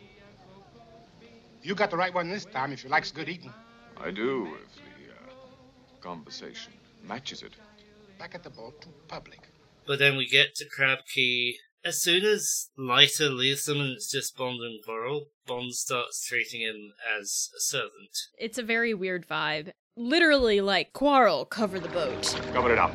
[1.62, 3.52] You got the right one this time if you likes good eating.
[3.96, 6.72] I do, if the uh, conversation
[7.06, 7.52] matches it.
[8.18, 9.40] Back at the boat, too public.
[9.86, 11.58] But then we get to Crab Key.
[11.84, 16.60] As soon as Leiter leaves them and it's just Bond and Quarrel, Bond starts treating
[16.60, 18.16] him as a servant.
[18.38, 19.70] It's a very weird vibe.
[19.98, 22.40] Literally, like, Quarrel, cover the boat.
[22.52, 22.92] Cover it up.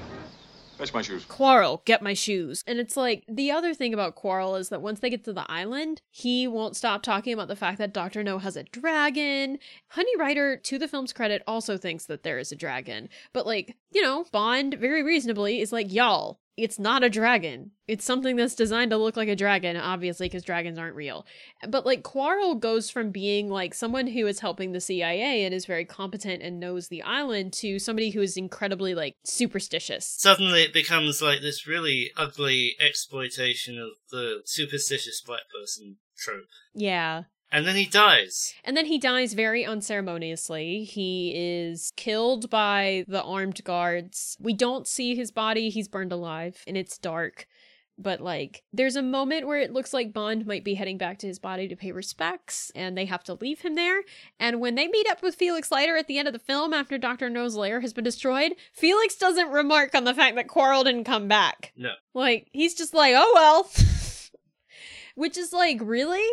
[0.78, 1.26] Fetch my shoes.
[1.26, 2.64] Quarrel, get my shoes.
[2.66, 5.46] And it's like, the other thing about Quarrel is that once they get to the
[5.52, 8.24] island, he won't stop talking about the fact that Dr.
[8.24, 9.60] No has a dragon.
[9.90, 13.10] Honey Ryder, to the film's credit, also thinks that there is a dragon.
[13.34, 17.72] But, like, you know, Bond, very reasonably, is like, y'all, it's not a dragon.
[17.88, 21.26] It's something that's designed to look like a dragon, obviously, because dragons aren't real.
[21.68, 25.66] But like Quarrel goes from being like someone who is helping the CIA and is
[25.66, 30.06] very competent and knows the island to somebody who is incredibly like superstitious.
[30.20, 36.46] Suddenly it becomes like this really ugly exploitation of the superstitious black person trope.
[36.76, 37.24] Yeah.
[37.54, 38.56] And then he dies.
[38.64, 40.84] And then he dies very unceremoniously.
[40.86, 44.36] He is killed by the armed guards.
[44.40, 45.70] We don't see his body.
[45.70, 47.48] He's burned alive and it's dark.
[47.96, 51.28] But like there's a moment where it looks like Bond might be heading back to
[51.28, 54.02] his body to pay respects and they have to leave him there.
[54.40, 56.98] And when they meet up with Felix Leiter at the end of the film after
[56.98, 57.30] Dr.
[57.30, 61.28] No's lair has been destroyed, Felix doesn't remark on the fact that Quarrel didn't come
[61.28, 61.72] back.
[61.78, 61.92] No.
[62.16, 63.70] Like he's just like, "Oh well."
[65.16, 66.28] Which is like, really?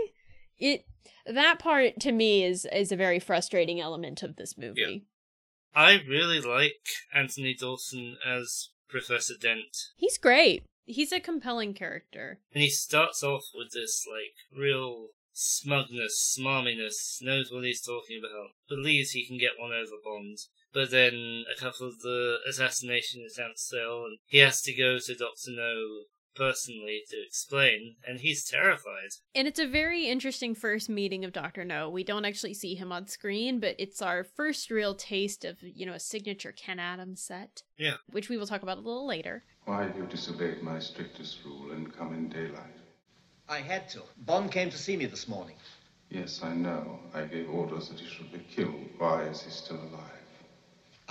[0.58, 0.86] It
[1.26, 5.06] that part to me is is a very frustrating element of this movie.
[5.74, 9.76] I really like Anthony Dawson as Professor Dent.
[9.96, 10.64] He's great.
[10.84, 12.40] He's a compelling character.
[12.52, 18.48] And he starts off with this, like, real smugness, smarminess, knows what he's talking about,
[18.68, 20.38] believes he can get one over Bond.
[20.72, 25.14] But then a couple of the assassination attempts fail, and he has to go to
[25.14, 25.50] Dr.
[25.50, 26.02] No
[26.40, 29.10] personally to explain, and he's terrified.
[29.34, 31.66] And it's a very interesting first meeting of Dr.
[31.66, 31.90] No.
[31.90, 35.84] We don't actually see him on screen, but it's our first real taste of, you
[35.84, 37.62] know, a signature Ken Adams set.
[37.76, 37.96] Yeah.
[38.10, 39.44] Which we will talk about a little later.
[39.66, 42.78] Why have you disobeyed my strictest rule and come in daylight?
[43.46, 44.00] I had to.
[44.16, 45.56] Bond came to see me this morning.
[46.08, 47.00] Yes, I know.
[47.12, 48.88] I gave orders that he should be killed.
[48.96, 50.24] Why is he still alive?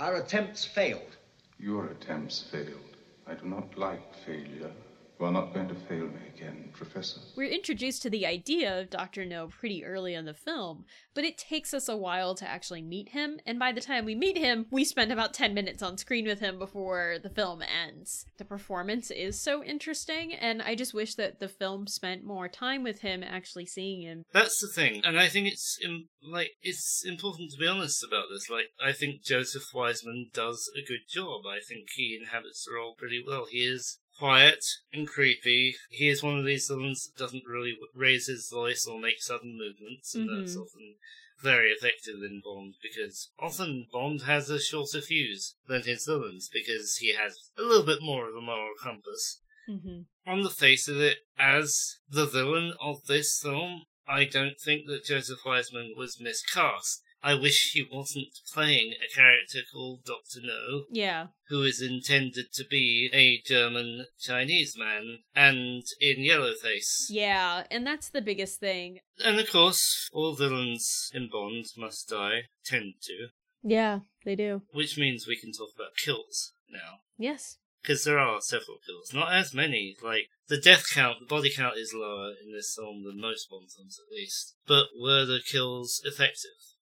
[0.00, 1.16] Our attempts failed.
[1.60, 2.96] Your attempts failed.
[3.28, 4.72] I do not like failure.
[5.20, 7.20] You are not going to fail me again, Professor.
[7.36, 9.26] We're introduced to the idea of Dr.
[9.26, 13.10] No pretty early in the film, but it takes us a while to actually meet
[13.10, 16.26] him, and by the time we meet him, we spend about 10 minutes on screen
[16.26, 18.24] with him before the film ends.
[18.38, 22.82] The performance is so interesting, and I just wish that the film spent more time
[22.82, 24.24] with him actually seeing him.
[24.32, 28.28] That's the thing, and I think it's im- like it's important to be honest about
[28.32, 28.48] this.
[28.48, 31.42] Like, I think Joseph Wiseman does a good job.
[31.46, 33.44] I think he inhabits the role pretty well.
[33.50, 34.62] He is quiet
[34.92, 35.74] and creepy.
[35.88, 39.56] He is one of these villains that doesn't really raise his voice or make sudden
[39.56, 40.60] movements, and that's Mhm.
[40.60, 40.96] often
[41.42, 46.98] very effective in Bond because often Bond has a shorter fuse than his villains because
[46.98, 50.02] he has a little bit more of a moral compass Mm-hmm.
[50.26, 55.04] on the face of it, as the villain of this film, I don't think that
[55.06, 57.02] Joseph Wiseman was miscast.
[57.22, 60.40] I wish he wasn't playing a character called Dr.
[60.42, 61.26] No, Yeah.
[61.48, 67.06] who is intended to be a German Chinese man, and in Yellowface.
[67.10, 69.00] Yeah, and that's the biggest thing.
[69.22, 73.28] And of course, all villains in Bond must die, tend to,
[73.62, 74.62] Yeah, they do.
[74.72, 77.00] which means we can talk about kills now.
[77.18, 77.58] Yes.
[77.82, 79.96] because there are several kills, not as many.
[80.02, 83.70] Like the death count, the body count is lower in this film than most Bond
[83.74, 84.54] films, at least.
[84.66, 86.50] But were the kills effective?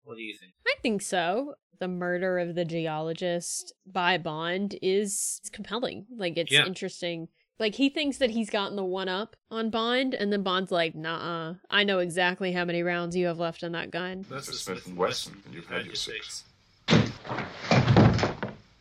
[0.05, 0.53] What do you think?
[0.65, 1.55] I think so.
[1.79, 6.05] The murder of the geologist by Bond is compelling.
[6.15, 6.65] Like it's Yeah.
[6.65, 7.27] interesting.
[7.59, 10.93] Like he thinks that he's gotten the one up on Bond, and then Bond's like,
[10.93, 14.53] "Nah, I know exactly how many rounds you have left in that gun." That's a
[14.53, 16.43] Smith and Wesson, and you've had your six.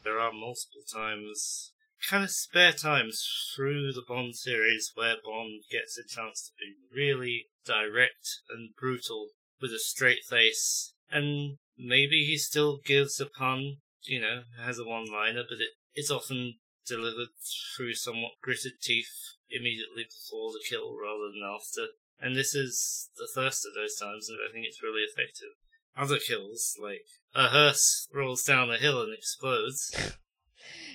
[0.04, 1.72] There are multiple times,
[2.08, 6.74] kind of spare times through the Bond series where Bond gets a chance to be
[6.92, 13.76] really direct and brutal with a straight face, and maybe he still gives a pun,
[14.02, 16.56] you know, has a one-liner, but it, it's often
[16.86, 17.28] delivered
[17.76, 19.14] through somewhat gritted teeth
[19.50, 21.86] immediately before the kill rather than after.
[22.20, 25.48] And this is the first of those times, and I think it's really effective.
[25.96, 29.94] Other kills, like a hearse rolls down a hill and explodes.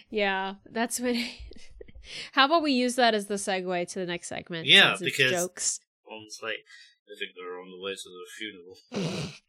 [0.09, 1.15] Yeah, that's what.
[2.31, 4.65] How about we use that as the segue to the next segment?
[4.65, 5.79] Yeah, because- jokes.
[6.07, 6.65] Bond's like,
[7.07, 9.29] I think they're on the way to the funeral.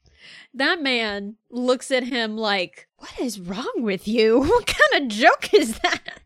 [0.55, 4.41] That man looks at him like, "What is wrong with you?
[4.49, 6.21] What kind of joke is that?"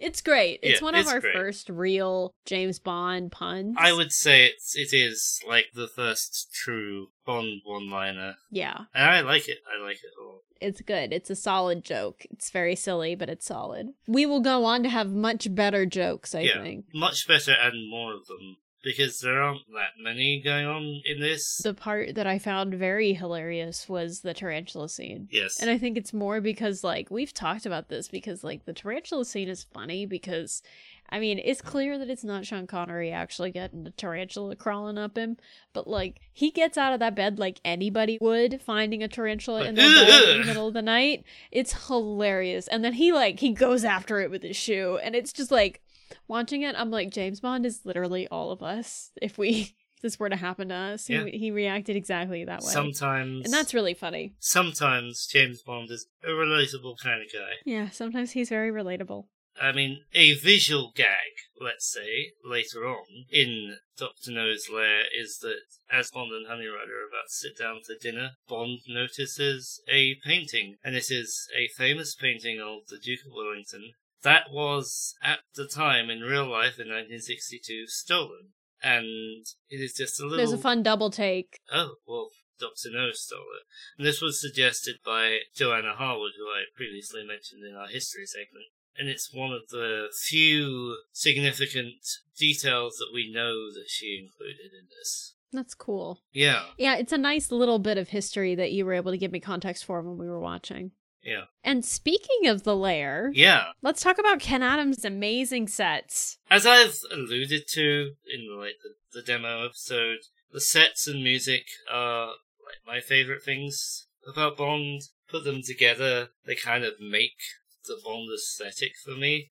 [0.00, 0.60] it's great.
[0.62, 1.34] It's Yeah, one of it's our great.
[1.34, 3.76] first real James Bond puns.
[3.78, 9.20] I would say it's it is like the first true Bond one-liner, Yeah, and I
[9.20, 9.58] like it.
[9.68, 10.40] I like it a lot.
[10.60, 11.12] it's good.
[11.12, 12.24] It's a solid joke.
[12.30, 13.88] It's very silly, but it's solid.
[14.06, 16.86] We will go on to have much better jokes, I yeah, think.
[16.94, 21.58] much better and more of them because there aren't that many going on in this.
[21.58, 25.28] The part that I found very hilarious was the tarantula scene.
[25.32, 28.72] yes, And I think it's more because like we've talked about this because like the
[28.72, 30.62] tarantula scene is funny because
[31.10, 35.16] I mean it's clear that it's not Sean Connery actually getting the tarantula crawling up
[35.16, 35.36] him,
[35.72, 39.74] but like he gets out of that bed like anybody would finding a tarantula in
[39.74, 41.24] their bed in the middle of the night.
[41.50, 42.68] It's hilarious.
[42.68, 45.80] And then he like he goes after it with his shoe and it's just like
[46.28, 50.18] watching it I'm like James Bond is literally all of us if we if this
[50.18, 51.08] were to happen to us.
[51.08, 51.24] Yeah.
[51.24, 52.72] He, he reacted exactly that way.
[52.72, 54.34] sometimes and that's really funny.
[54.38, 57.54] sometimes James Bond is a relatable kind of guy.
[57.64, 59.26] Yeah, sometimes he's very relatable.
[59.60, 64.32] I mean, a visual gag, let's say, later on in Dr.
[64.32, 65.60] No's lair is that
[65.90, 70.16] as Bond and Honey Ryder are about to sit down for dinner, Bond notices a
[70.24, 73.92] painting, and it is a famous painting of the Duke of Wellington
[74.24, 78.50] that was, at the time in real life in 1962, stolen.
[78.82, 80.36] And it is just a little.
[80.36, 81.60] There's a fun double take.
[81.72, 82.28] Oh, well,
[82.60, 82.90] Dr.
[82.92, 83.64] No stole it.
[83.98, 88.66] And this was suggested by Johanna Harwood, who I previously mentioned in our history segment.
[88.96, 91.94] And it's one of the few significant
[92.38, 95.34] details that we know that she included in this.
[95.52, 96.20] That's cool.
[96.32, 99.32] Yeah, Yeah, it's a nice little bit of history that you were able to give
[99.32, 100.90] me context for when we were watching.
[101.24, 103.68] Yeah, And speaking of the lair, yeah.
[103.82, 106.38] let's talk about Ken Adams' amazing sets.
[106.50, 110.18] As I've alluded to in like the, the demo episode,
[110.52, 115.02] the sets and music are like my favorite things about Bond.
[115.28, 117.38] Put them together, they kind of make
[117.86, 119.50] the Bond aesthetic for me.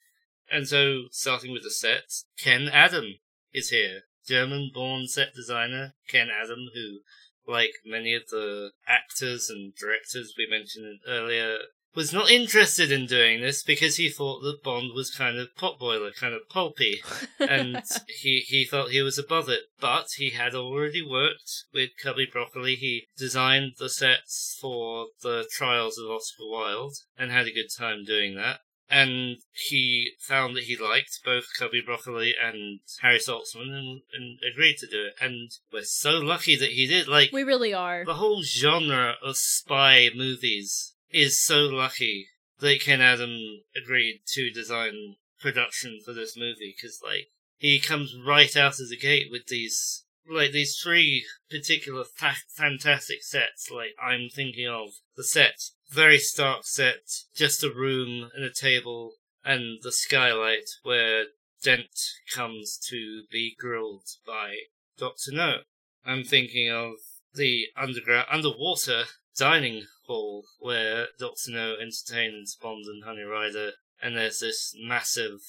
[0.51, 3.15] And so, starting with the sets, Ken Adam
[3.51, 4.01] is here.
[4.25, 6.99] German-born set designer Ken Adam, who,
[7.47, 11.57] like many of the actors and directors we mentioned earlier,
[11.95, 16.15] was not interested in doing this because he thought that Bond was kind of potboiler,
[16.15, 17.03] kind of pulpy,
[17.39, 19.61] and he he felt he was above it.
[19.79, 22.75] But he had already worked with Cubby Broccoli.
[22.75, 28.03] He designed the sets for the Trials of Oscar Wilde and had a good time
[28.03, 28.59] doing that.
[28.89, 34.77] And he found that he liked both Cubby Broccoli and Harry Saltzman and, and agreed
[34.79, 35.13] to do it.
[35.19, 37.07] And we're so lucky that he did.
[37.07, 38.05] Like, we really are.
[38.05, 42.27] the whole genre of spy movies is so lucky
[42.59, 43.37] that Ken Adam
[43.75, 47.27] agreed to design production for this movie because, like,
[47.57, 53.23] he comes right out of the gate with these, like, these three particular fa- fantastic
[53.23, 53.69] sets.
[53.71, 57.03] Like, I'm thinking of the set, very stark set,
[57.35, 59.13] just a room and a table
[59.43, 61.25] and the skylight where
[61.61, 61.89] Dent
[62.33, 64.55] comes to be grilled by
[64.97, 65.31] Dr.
[65.31, 65.57] No.
[66.05, 66.95] I'm thinking of
[67.33, 69.05] the underground, underwater
[69.35, 71.51] dining hall where Dr.
[71.51, 73.71] No entertains Bond and Honey Ryder,
[74.01, 75.39] and there's this massive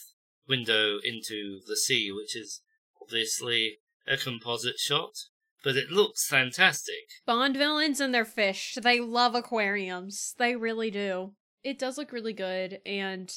[0.49, 2.61] window into the sea, which is
[3.01, 5.25] obviously a composite shot,
[5.63, 7.09] but it looks fantastic.
[7.27, 8.77] Bond villains and their fish.
[8.81, 10.35] They love aquariums.
[10.39, 11.33] They really do.
[11.63, 12.81] It does look really good.
[12.85, 13.33] And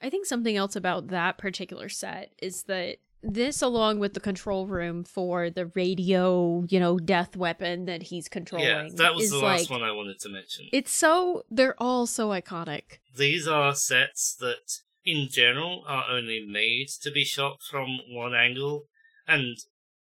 [0.00, 4.66] I think something else about that particular set is that this, along with the control
[4.66, 9.38] room for the radio, you know, death weapon that he's controlling, yeah, that was the
[9.38, 10.66] last like, one I wanted to mention.
[10.72, 12.98] It's so, they're all so iconic.
[13.16, 18.86] These are sets that, in general, are only made to be shot from one angle,
[19.28, 19.56] and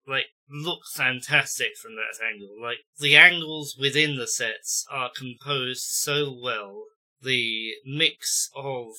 [0.09, 2.55] like look fantastic from that angle.
[2.61, 6.85] Like the angles within the sets are composed so well.
[7.21, 8.93] The mix of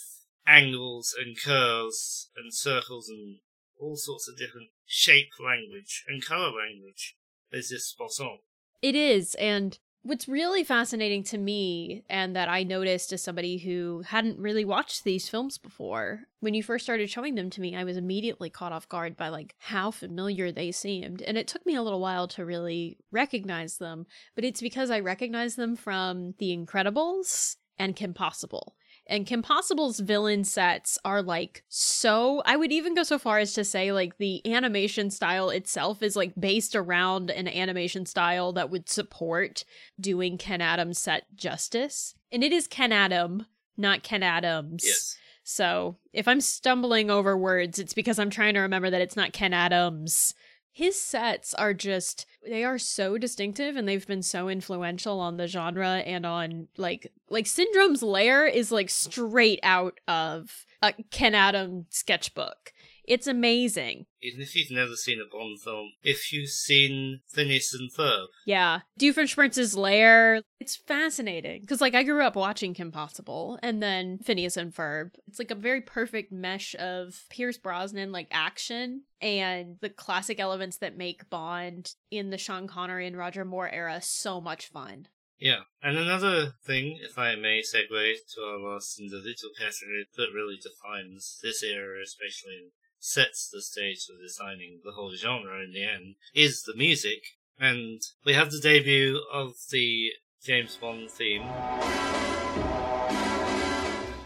[0.46, 3.38] angles and curves and circles and
[3.78, 7.16] all sorts of different shape language and color language
[7.50, 8.38] is just spot on.
[8.82, 9.34] It is.
[9.36, 14.64] And what's really fascinating to me, and that I noticed as somebody who hadn't really
[14.64, 18.50] watched these films before, when you first started showing them to me, I was immediately
[18.50, 21.22] caught off guard by like how familiar they seemed.
[21.22, 25.00] And it took me a little while to really recognize them, but it's because I
[25.00, 28.76] recognize them from The Incredibles and Kim Possible.
[29.10, 32.42] And Kim Possible's villain sets are like so.
[32.46, 36.14] I would even go so far as to say, like, the animation style itself is
[36.14, 39.64] like based around an animation style that would support
[39.98, 42.14] doing Ken Adams set justice.
[42.30, 43.46] And it is Ken Adam,
[43.76, 44.84] not Ken Adams.
[44.86, 45.16] Yes.
[45.42, 49.32] So if I'm stumbling over words, it's because I'm trying to remember that it's not
[49.32, 50.34] Ken Adams.
[50.72, 55.46] His sets are just, they are so distinctive and they've been so influential on the
[55.46, 61.86] genre and on like, like Syndrome's Lair is like straight out of a Ken Adam
[61.90, 62.72] sketchbook.
[63.10, 64.06] It's amazing.
[64.22, 68.82] Even if you've never seen a Bond film, if you've seen Phineas and Ferb, Yeah.
[69.00, 70.42] Doofenshmirtz's Lair.
[70.60, 71.62] It's fascinating.
[71.62, 75.10] Because, like, I grew up watching Kim Possible and then Phineas and Ferb.
[75.26, 80.76] It's like a very perfect mesh of Pierce Brosnan, like, action and the classic elements
[80.76, 85.08] that make Bond in the Sean Connery and Roger Moore era so much fun.
[85.40, 87.90] Yeah, and another thing, if I may segue
[88.34, 92.70] to our last individual category that really defines this era, especially and
[93.00, 97.22] sets the stage for designing the whole genre in the end, is the music.
[97.58, 100.10] And we have the debut of the
[100.42, 101.42] James Bond theme,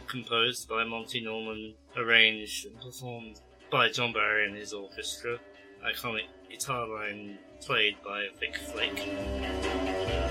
[0.06, 5.38] composed by Monty Norman, arranged and performed by John Barry and his orchestra.
[5.84, 10.23] Iconic guitar line played by Vic Flick.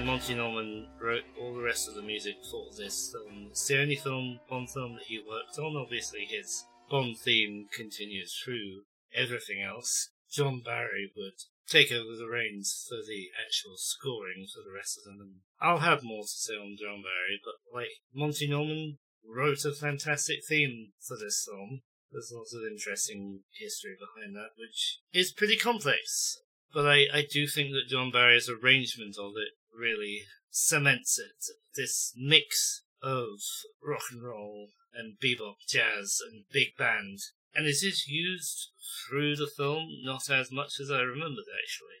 [0.00, 3.48] And Monty Norman wrote all the rest of the music for this film.
[3.50, 5.76] It's the only film, Bond film that he worked on.
[5.76, 8.84] Obviously, his Bond theme continues through
[9.14, 10.08] everything else.
[10.32, 11.34] John Barry would
[11.68, 15.42] take over the reins for the actual scoring for the rest of them.
[15.60, 20.38] I'll have more to say on John Barry, but like Monty Norman wrote a fantastic
[20.48, 21.82] theme for this film.
[22.10, 26.38] There's lots of interesting history behind that, which is pretty complex.
[26.72, 31.54] But I, I do think that John Barry's arrangement of it really cements it.
[31.76, 33.40] This mix of
[33.82, 37.18] rock and roll and bebop, jazz, and big band.
[37.54, 38.70] And it is used
[39.08, 42.00] through the film, not as much as I remembered actually.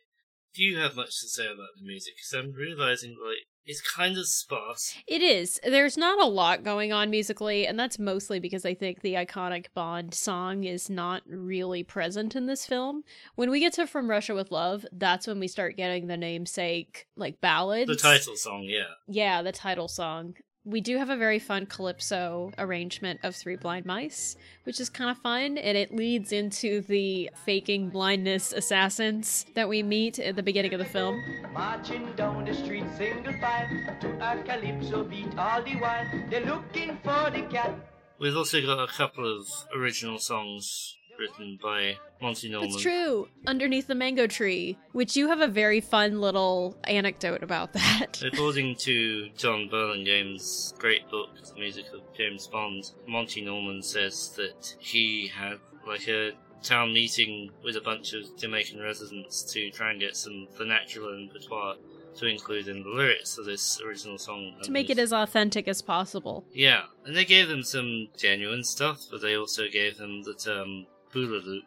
[0.54, 2.14] Do you have much to say about the music?
[2.16, 4.96] Because I'm realizing, like, it's kind of sparse.
[5.06, 5.60] It is.
[5.62, 9.66] There's not a lot going on musically, and that's mostly because I think the iconic
[9.74, 13.02] Bond song is not really present in this film.
[13.36, 17.06] When we get to From Russia with Love, that's when we start getting the namesake,
[17.16, 17.88] like, ballads.
[17.88, 18.94] The title song, yeah.
[19.06, 20.34] Yeah, the title song.
[20.70, 25.10] We do have a very fun calypso arrangement of Three Blind Mice, which is kind
[25.10, 30.44] of fun, and it leads into the faking blindness assassins that we meet at the
[30.44, 31.20] beginning of the film.
[31.52, 33.66] Marching down the street single file
[34.00, 36.06] to a calypso beat all the while.
[36.30, 37.74] They're looking for the cat.
[38.20, 42.70] We've also got a couple of original songs written by Monty Norman.
[42.70, 43.28] That's true.
[43.46, 48.22] Underneath the mango tree, which you have a very fun little anecdote about that.
[48.24, 54.74] According to Jon Burlingame's great book, The Music of James Bond, Monty Norman says that
[54.80, 60.00] he had like a town meeting with a bunch of Jamaican residents to try and
[60.00, 61.76] get some vernacular and patois
[62.16, 64.54] to include in the lyrics of this original song.
[64.62, 66.44] to make it as authentic as possible.
[66.52, 70.60] Yeah, and they gave them some genuine stuff, but they also gave them the term
[70.60, 71.64] um, hula loop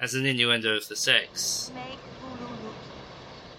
[0.00, 1.70] as an innuendo of the sex.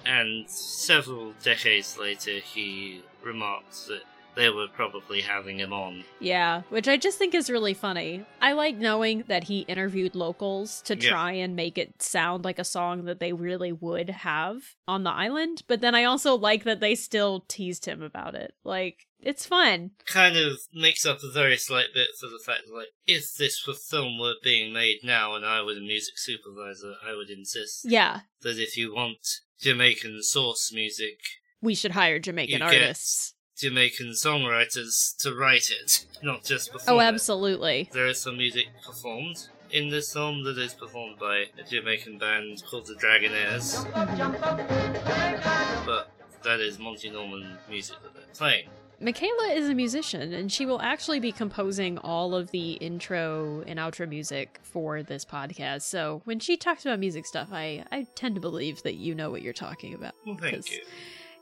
[0.05, 4.03] And several decades later, he remarked that
[4.35, 6.03] they were probably having him on.
[6.19, 8.25] Yeah, which I just think is really funny.
[8.41, 11.09] I like knowing that he interviewed locals to Yeah.
[11.09, 15.11] try and make it sound like a song that they really would have on the
[15.11, 18.53] island, but then I also like that they still teased him about it.
[18.63, 19.91] Like, it's fun.
[20.05, 23.59] Kind of makes up a very slight bit for the fact that, like, if this
[23.89, 28.21] film were being made now and I was a music supervisor, I would insist Yeah,
[28.41, 29.19] that if you want
[29.61, 31.19] Jamaican source music,
[31.61, 33.35] we should hire Jamaican artists.
[33.63, 37.05] Jamaican songwriters to write it, not just perform Oh, it.
[37.05, 37.89] absolutely.
[37.93, 42.61] There is some music performed in this song that is performed by a Jamaican band
[42.69, 43.85] called the Dragonaires,
[45.85, 46.11] but
[46.43, 48.67] that is Monty Norman music that they're playing.
[49.01, 53.79] Mikaela is a musician, and she will actually be composing all of the intro and
[53.79, 55.81] outro music for this podcast.
[55.83, 59.29] So when she talks about music stuff, I, I tend to believe that you know
[59.29, 60.13] what you're talking about.
[60.25, 60.79] Well, thank you.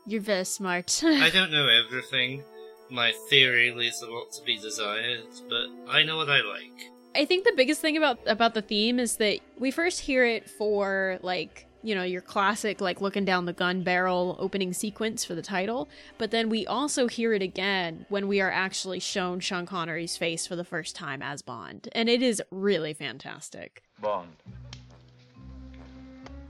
[0.05, 1.01] You're very smart.
[1.05, 2.43] I don't know everything.
[2.89, 6.91] My theory leaves a lot to be desired, but I know what I like.
[7.15, 10.49] I think the biggest thing about about the theme is that we first hear it
[10.49, 15.35] for like you know your classic like looking down the gun barrel opening sequence for
[15.35, 19.65] the title, but then we also hear it again when we are actually shown Sean
[19.65, 23.83] Connery's face for the first time as Bond, and it is really fantastic.
[24.01, 24.35] Bond.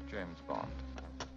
[0.10, 0.68] James Bond.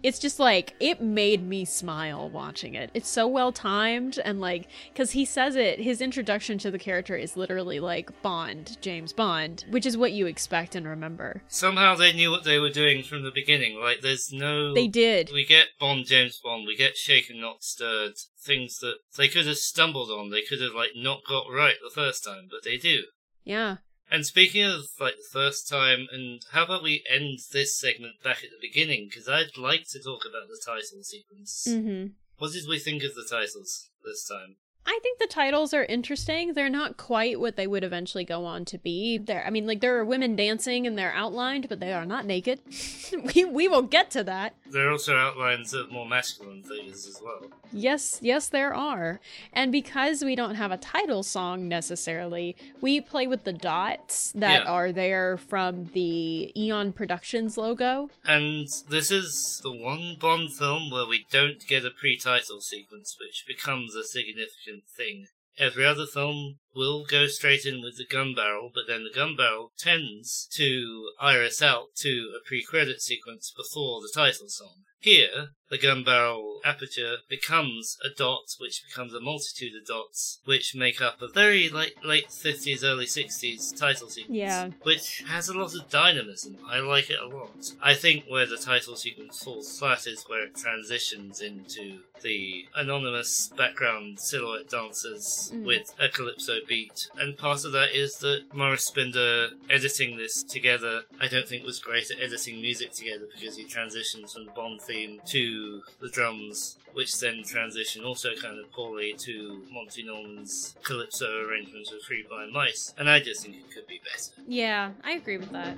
[0.05, 2.91] It's just like it made me smile watching it.
[2.93, 7.15] It's so well timed and like cuz he says it his introduction to the character
[7.15, 11.41] is literally like Bond, James Bond, which is what you expect and remember.
[11.47, 13.79] Somehow they knew what they were doing from the beginning.
[13.79, 14.73] Like, there's no.
[14.73, 15.31] They did.
[15.33, 19.57] We get Bond, James Bond, we get Shaken Not Stirred, things that they could have
[19.57, 23.03] stumbled on, they could have, like, not got right the first time, but they do.
[23.43, 23.77] Yeah.
[24.09, 28.43] And speaking of like the first time, and how about we end this segment back
[28.43, 29.07] at the beginning?
[29.09, 31.65] Because I'd like to talk about the title sequence.
[31.67, 32.13] Mhm.
[32.37, 34.57] What did we think of the titles this time?
[34.87, 36.53] I think the titles are interesting.
[36.53, 39.17] They're not quite what they would eventually go on to be.
[39.17, 42.25] There, I mean, like there are women dancing and they're outlined, but they are not
[42.25, 42.59] naked.
[43.35, 44.55] we we will get to that.
[44.69, 47.49] There are also outlines of more masculine figures as well.
[47.71, 49.19] Yes, yes, there are.
[49.53, 54.63] And because we don't have a title song necessarily, we play with the dots that
[54.63, 54.71] Yeah.
[54.71, 58.09] are there from the Eon Productions logo.
[58.23, 63.45] And this is the one Bond film where we don't get a pre-title sequence, which
[63.47, 65.27] becomes a significant thing.
[65.57, 69.35] Every other film will go straight in with the gun barrel, but then the gun
[69.35, 74.83] barrel tends to iris out to a pre-credit sequence before the title song.
[74.99, 80.73] Here, the gun barrel aperture becomes a dot, which becomes a multitude of dots, which
[80.75, 84.35] make up a very late, late 50s, early 60s title sequence.
[84.35, 84.69] Yeah.
[84.81, 86.57] Which has a lot of dynamism.
[86.67, 87.71] I like it a lot.
[87.83, 93.51] I think where the title sequence falls flat is where it transitions into the anonymous
[93.55, 95.65] background silhouette dancers Mm.
[95.65, 97.09] with a calypso beat.
[97.17, 101.79] And part of that is that Maurice Binder editing this together, I don't think was
[101.79, 106.77] great at editing music together because he transitions from the Bond theme to the drums,
[106.93, 112.47] which then transition also kind of poorly to Monty Norman's calypso arrangements of Free by
[112.47, 112.93] Mice.
[112.97, 114.43] And I just think it could be better.
[114.47, 115.77] Yeah, I agree with that.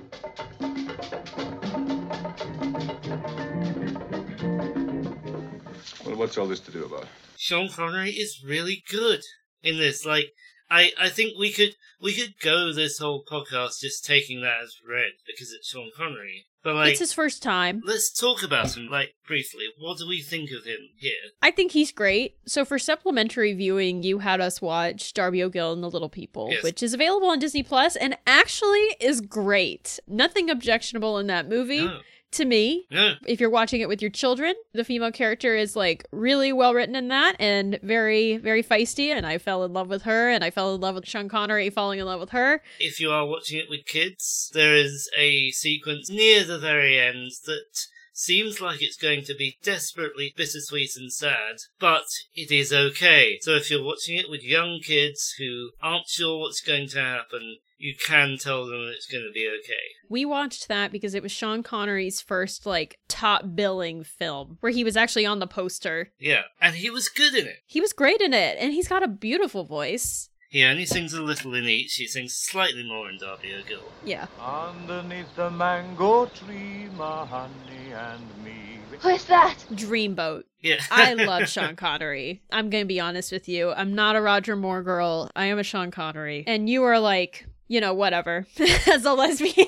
[6.04, 7.06] Well, what's all this to do about?
[7.36, 9.20] Sean Connery is really good
[9.62, 10.04] in this.
[10.04, 10.32] Like,
[10.70, 14.76] I, I think we could we could go this whole podcast just taking that as
[14.88, 16.46] read because it's Sean Connery.
[16.62, 17.80] But like, it's his first time.
[17.86, 19.64] let's talk about him like briefly.
[19.78, 21.12] What do we think of him here?
[21.40, 22.36] I think he's great.
[22.46, 26.62] So for supplementary viewing, you had us watch Darby O'Gill and the Little People, Yes.
[26.64, 29.98] which is available on Disney Plus and actually is great.
[30.06, 31.86] Nothing objectionable in that movie.
[31.86, 32.00] No.
[32.32, 32.86] To me.
[32.90, 33.14] No.
[33.26, 36.96] If you're watching it with your children, the female character is like really well written
[36.96, 39.08] in that and very, very feisty.
[39.08, 41.70] And I fell in love with her, and I fell in love with Sean Connery
[41.70, 42.62] falling in love with her.
[42.78, 47.30] If you are watching it with kids, there is a sequence near the very end
[47.46, 47.86] that
[48.18, 53.38] seems like it's going to be desperately bittersweet and sad, but it is okay.
[53.40, 57.58] So if you're watching it with young kids who aren't sure what's going to happen,
[57.76, 59.74] you can tell them it's going to be okay.
[60.08, 64.82] We watched that because it was Sean Connery's first like top billing film where he
[64.82, 66.10] was actually on the poster.
[66.18, 67.58] Yeah, and he was good in it.
[67.66, 70.28] He was great in it and he's got a beautiful voice.
[70.50, 71.94] He only sings a little in each.
[71.96, 73.82] He sings slightly more in Darby O'Gill.
[74.02, 74.26] Yeah.
[74.40, 78.78] Underneath the mango tree, my honey and me.
[79.00, 79.56] Who's that?
[79.70, 80.44] Dreamboat.
[80.62, 80.80] Yeah.
[80.90, 82.40] I love Sean Connery.
[82.50, 83.72] I'm going to be honest with you.
[83.72, 85.30] I'm not a Roger Moore girl.
[85.36, 86.44] I am a Sean Connery.
[86.46, 88.46] And you are like, you know, whatever.
[88.90, 89.66] As a lesbian.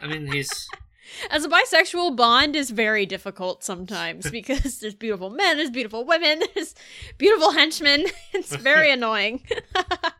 [0.00, 0.68] I mean, he's
[1.30, 6.42] As a bisexual, Bond is very difficult sometimes because there's beautiful men, there's beautiful women,
[6.54, 6.74] there's
[7.18, 8.06] beautiful henchmen.
[8.34, 9.42] It's very annoying.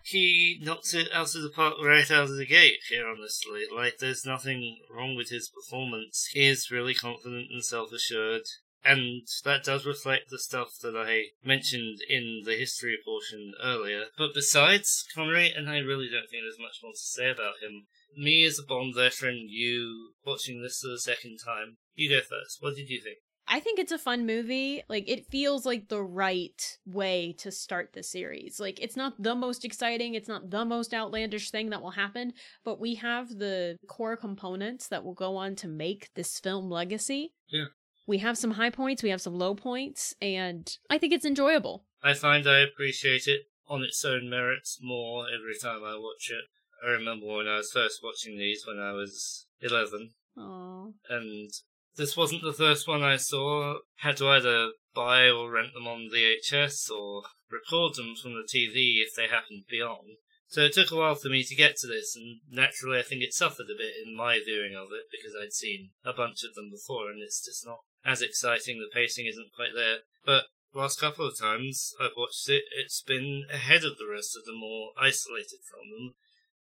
[0.02, 3.62] he knocks it out of the park right out of the gate here, honestly.
[3.74, 6.28] Like, there's nothing wrong with his performance.
[6.32, 8.42] He is really confident and self assured.
[8.84, 14.06] And that does reflect the stuff that I mentioned in the history portion earlier.
[14.18, 17.86] But besides Connery, and I really don't think there's much more to say about him,
[18.16, 22.58] me as a Bond veteran, you watching this for the second time, you go first.
[22.60, 23.18] What did you think?
[23.48, 24.82] I think it's a fun movie.
[24.88, 28.60] Like it feels like the right way to start the series.
[28.60, 32.32] Like it's not the most exciting, it's not the most outlandish thing that will happen,
[32.64, 37.34] but we have the core components that will go on to make this film legacy.
[37.48, 37.66] Yeah.
[38.06, 41.84] We have some high points, we have some low points, and I think it's enjoyable.
[42.02, 46.44] I find I appreciate it on its own merits more every time I watch it.
[46.84, 50.92] I remember when I was first watching these when I was 11, Aww.
[51.08, 51.50] and
[51.96, 53.78] this wasn't the first one I saw.
[53.96, 59.02] Had to either buy or rent them on VHS or record them from the TV
[59.02, 60.16] if they happened to be on.
[60.48, 63.22] So it took a while for me to get to this, and naturally I think
[63.22, 66.54] it suffered a bit in my viewing of it because I'd seen a bunch of
[66.54, 68.78] them before and it's just not as exciting.
[68.78, 70.00] The pacing isn't quite there.
[70.26, 70.44] But
[70.74, 74.52] last couple of times I've watched it, it's been ahead of the rest of the
[74.52, 76.14] more isolated from them,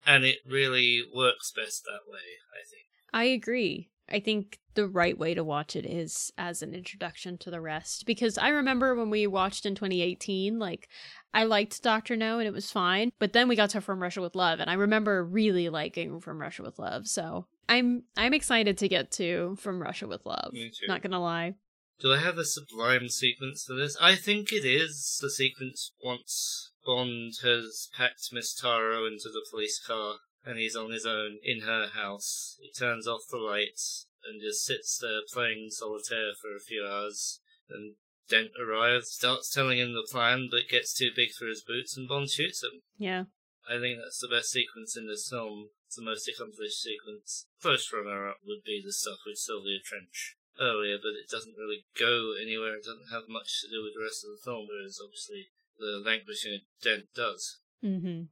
[0.06, 2.18] and it really works best that way,
[2.52, 2.86] I think.
[3.12, 3.90] I agree.
[4.08, 8.04] I think the right way to watch it is as an introduction to the rest.
[8.06, 10.88] Because I remember when we watched in 2018, like,
[11.34, 13.12] I liked Doctor No and it was fine.
[13.18, 16.40] But then we got to From Russia with Love, and I remember really liking From
[16.40, 17.06] Russia with Love.
[17.06, 20.52] So I'm I'm excited to get to From Russia with Love.
[20.52, 20.86] Me too.
[20.88, 21.54] Not gonna lie.
[22.00, 23.96] Do I have a sublime sequence for this?
[24.00, 29.80] I think it is the sequence once Bond has packed Miss Taro into the police
[29.84, 32.58] car and he's on his own in her house.
[32.60, 37.40] He turns off the lights and just sits there playing solitaire for a few hours.
[37.70, 37.94] And
[38.28, 42.08] Dent arrives, starts telling him the plan, but gets too big for his boots, and
[42.08, 42.82] Bond shoots him.
[42.96, 43.24] Yeah.
[43.68, 45.70] I think that's the best sequence in this film.
[45.86, 47.46] It's the most accomplished sequence.
[47.58, 51.84] First runner up would be the stuff with Sylvia Trench earlier, but it doesn't really
[51.98, 52.76] go anywhere.
[52.76, 55.48] It doesn't have much to do with the rest of the film, whereas obviously
[55.78, 57.58] the Languishing Dent does.
[57.84, 58.24] Mm-hmm.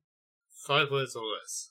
[0.67, 1.71] Five words or less.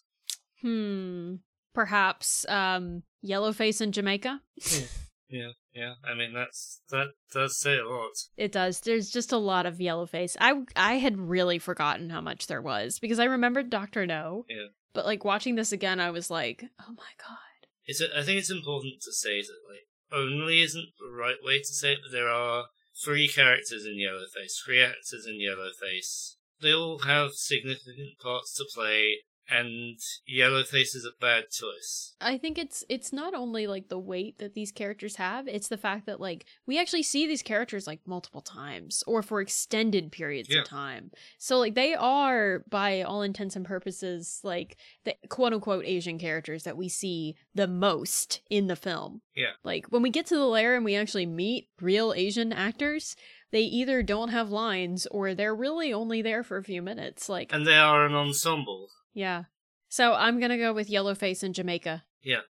[0.61, 1.35] Hmm.
[1.73, 4.41] Perhaps um Yellowface in Jamaica?
[5.29, 5.93] Yeah, yeah.
[6.03, 8.11] I mean, that's that does say a lot.
[8.35, 8.81] It does.
[8.81, 10.35] There's just a lot of yellow face.
[10.41, 14.45] I I had really forgotten how much there was because I remembered Doctor No.
[14.49, 14.67] Yeah.
[14.93, 17.37] But like watching this again, I was like, oh my god.
[17.85, 21.59] It's a, I think it's important to say that like only isn't the right way
[21.59, 22.65] to say it, but there are
[23.03, 26.35] three characters in Yellowface, three actors in Yellowface.
[26.61, 29.19] They all have significant parts to play,
[29.51, 29.97] and
[30.31, 32.15] Yellowface is a bad choice.
[32.21, 35.77] I think it's it's not only like the weight that these characters have, it's the
[35.77, 40.49] fact that like we actually see these characters like multiple times or for extended periods
[40.49, 40.61] Yeah.
[40.61, 41.11] of time.
[41.37, 46.63] So like they are by all intents and purposes like the quote unquote Asian characters
[46.63, 49.21] that we see the most in the film.
[49.35, 49.51] Yeah.
[49.63, 53.15] Like when we get to the lair and we actually meet real Asian actors,
[53.51, 57.27] they either don't have lines or they're really only there for a few minutes.
[57.29, 58.89] Like And they are an ensemble.
[59.13, 59.43] Yeah.
[59.87, 62.03] So I'm gonna go with Yellowface in Jamaica.
[62.21, 62.41] Yeah.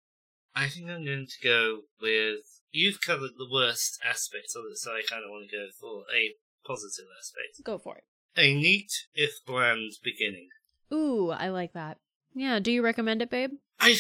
[0.55, 2.41] I think I'm going to go with.
[2.73, 6.03] You've covered the worst aspect of it, so I kind of want to go for
[6.15, 6.35] a
[6.67, 7.65] positive aspect.
[7.65, 8.05] Go for it.
[8.37, 10.49] A neat, if bland, beginning.
[10.93, 11.99] Ooh, I like that.
[12.35, 13.53] Yeah, do you recommend it, babe?
[13.81, 13.97] I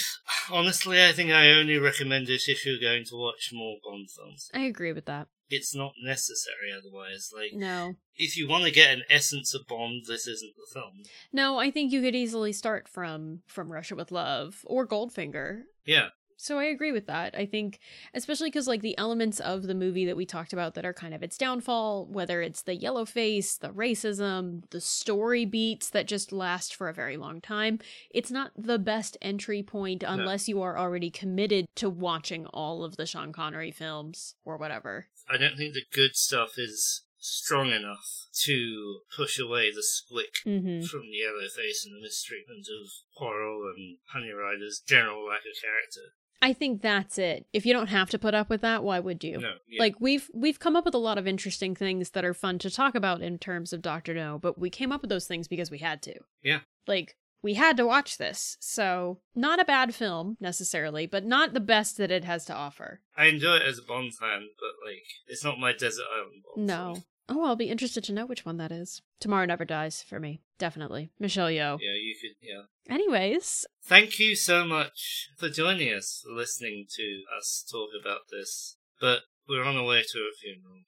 [0.50, 4.50] honestly, I think I only recommend it if you're going to watch more Bond films.
[4.52, 5.28] I agree with that.
[5.50, 7.30] It's not necessary otherwise.
[7.34, 7.94] Like, No.
[8.16, 11.02] if you want to get an essence of Bond, this isn't the film.
[11.32, 15.62] No, I think you could easily start from from Russia with Love or Goldfinger.
[15.86, 16.10] Yeah,
[16.40, 17.34] So I agree with that.
[17.36, 17.80] I think,
[18.14, 21.12] especially because, like, the elements of the movie that we talked about that are kind
[21.12, 26.30] of its downfall, whether it's the yellow face, the racism, the story beats that just
[26.30, 27.80] last for a very long time,
[28.10, 32.96] it's not the best entry point unless you are already committed to watching all of
[32.96, 35.08] the Sean Connery films or whatever.
[35.30, 40.86] I don't think the good stuff is strong enough to push away the squick Mm-hmm.
[40.86, 45.60] from the yellow face and the mistreatment of Quarrel and Honey Ryder's general lack of
[45.60, 46.14] character.
[46.40, 47.46] I think that's it.
[47.52, 49.38] If you don't have to put up with that, why would you?
[49.38, 49.80] No, yeah.
[49.80, 52.70] Like we've we've come up with a lot of interesting things that are fun to
[52.70, 55.70] talk about in terms of Doctor No, but we came up with those things because
[55.70, 56.14] we had to.
[56.42, 56.60] Yeah.
[56.86, 58.56] Like we had to watch this.
[58.60, 63.00] So, not a bad film necessarily, but not the best that it has to offer.
[63.16, 66.66] I enjoy it as a Bond fan, but like it's not my Desert Island Bond.
[66.66, 67.02] No.
[67.30, 69.02] Oh, I'll be interested to know which one that is.
[69.20, 70.40] Tomorrow Never Dies for me.
[70.58, 71.10] Definitely.
[71.20, 71.78] Michelle Yeoh.
[71.78, 72.36] Yeah, you could.
[72.40, 72.62] Yeah.
[72.94, 78.76] Anyways, Thank you so much for joining us, for listening to us talk about this.
[78.98, 80.80] But we're on our way to a funeral.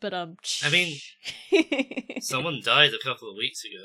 [0.00, 0.98] but um I mean,
[2.20, 3.84] someone died a couple of weeks ago.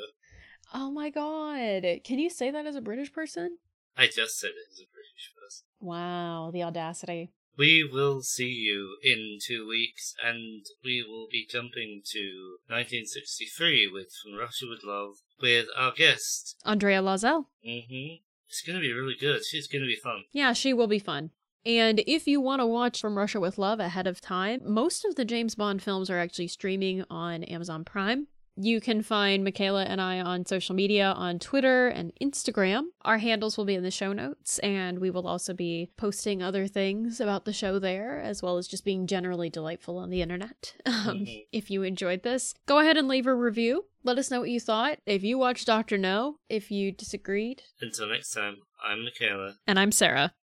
[0.74, 1.84] Oh my god.
[2.04, 3.58] Can you say that as a British person?
[3.98, 5.66] I just said it as a British person.
[5.80, 7.32] Wow, the audacity.
[7.58, 14.08] We will see you in two weeks, and we will be jumping to 1963 with
[14.24, 16.56] From Russia with Love with our guest.
[16.66, 17.46] Andrea Lozelle.
[17.64, 18.16] hmm
[18.48, 19.44] It's gonna be really good.
[19.46, 20.24] She's gonna be fun.
[20.32, 21.32] Yeah, she will be fun.
[21.66, 25.16] And if you want to watch From Russia with Love ahead of time, most of
[25.16, 28.28] the James Bond films are actually streaming on Amazon Prime.
[28.58, 32.88] You can find Mikaela and I on social media on Twitter and Instagram.
[33.04, 36.68] Our handles will be in the show notes, and we will also be posting other
[36.68, 40.76] things about the show there, as well as just being generally delightful on the internet.
[40.86, 41.46] Um, Mhm.
[41.52, 43.86] if you enjoyed this, go ahead and leave a review.
[44.04, 45.00] Let us know what you thought.
[45.06, 47.64] If you watched Doctor No, if you disagreed.
[47.80, 49.56] Until next time, I'm Mikaela.
[49.66, 50.34] And I'm Sarah.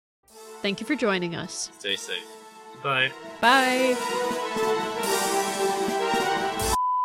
[0.63, 1.71] Thank you for joining us.
[1.79, 2.25] Stay safe.
[2.83, 3.13] Bye.
[3.41, 4.75] Bye.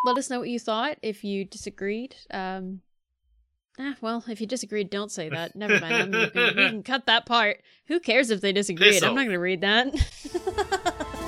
[0.04, 0.98] Let us know what you thought.
[1.02, 2.82] If you disagreed, um,
[3.80, 5.56] ah, well, if you disagreed, don't say that.
[5.56, 5.94] Never mind.
[5.94, 7.62] I'm gonna, we can cut that part.
[7.88, 9.04] Who cares if they disagreed?
[9.04, 9.94] I'm not going to read that.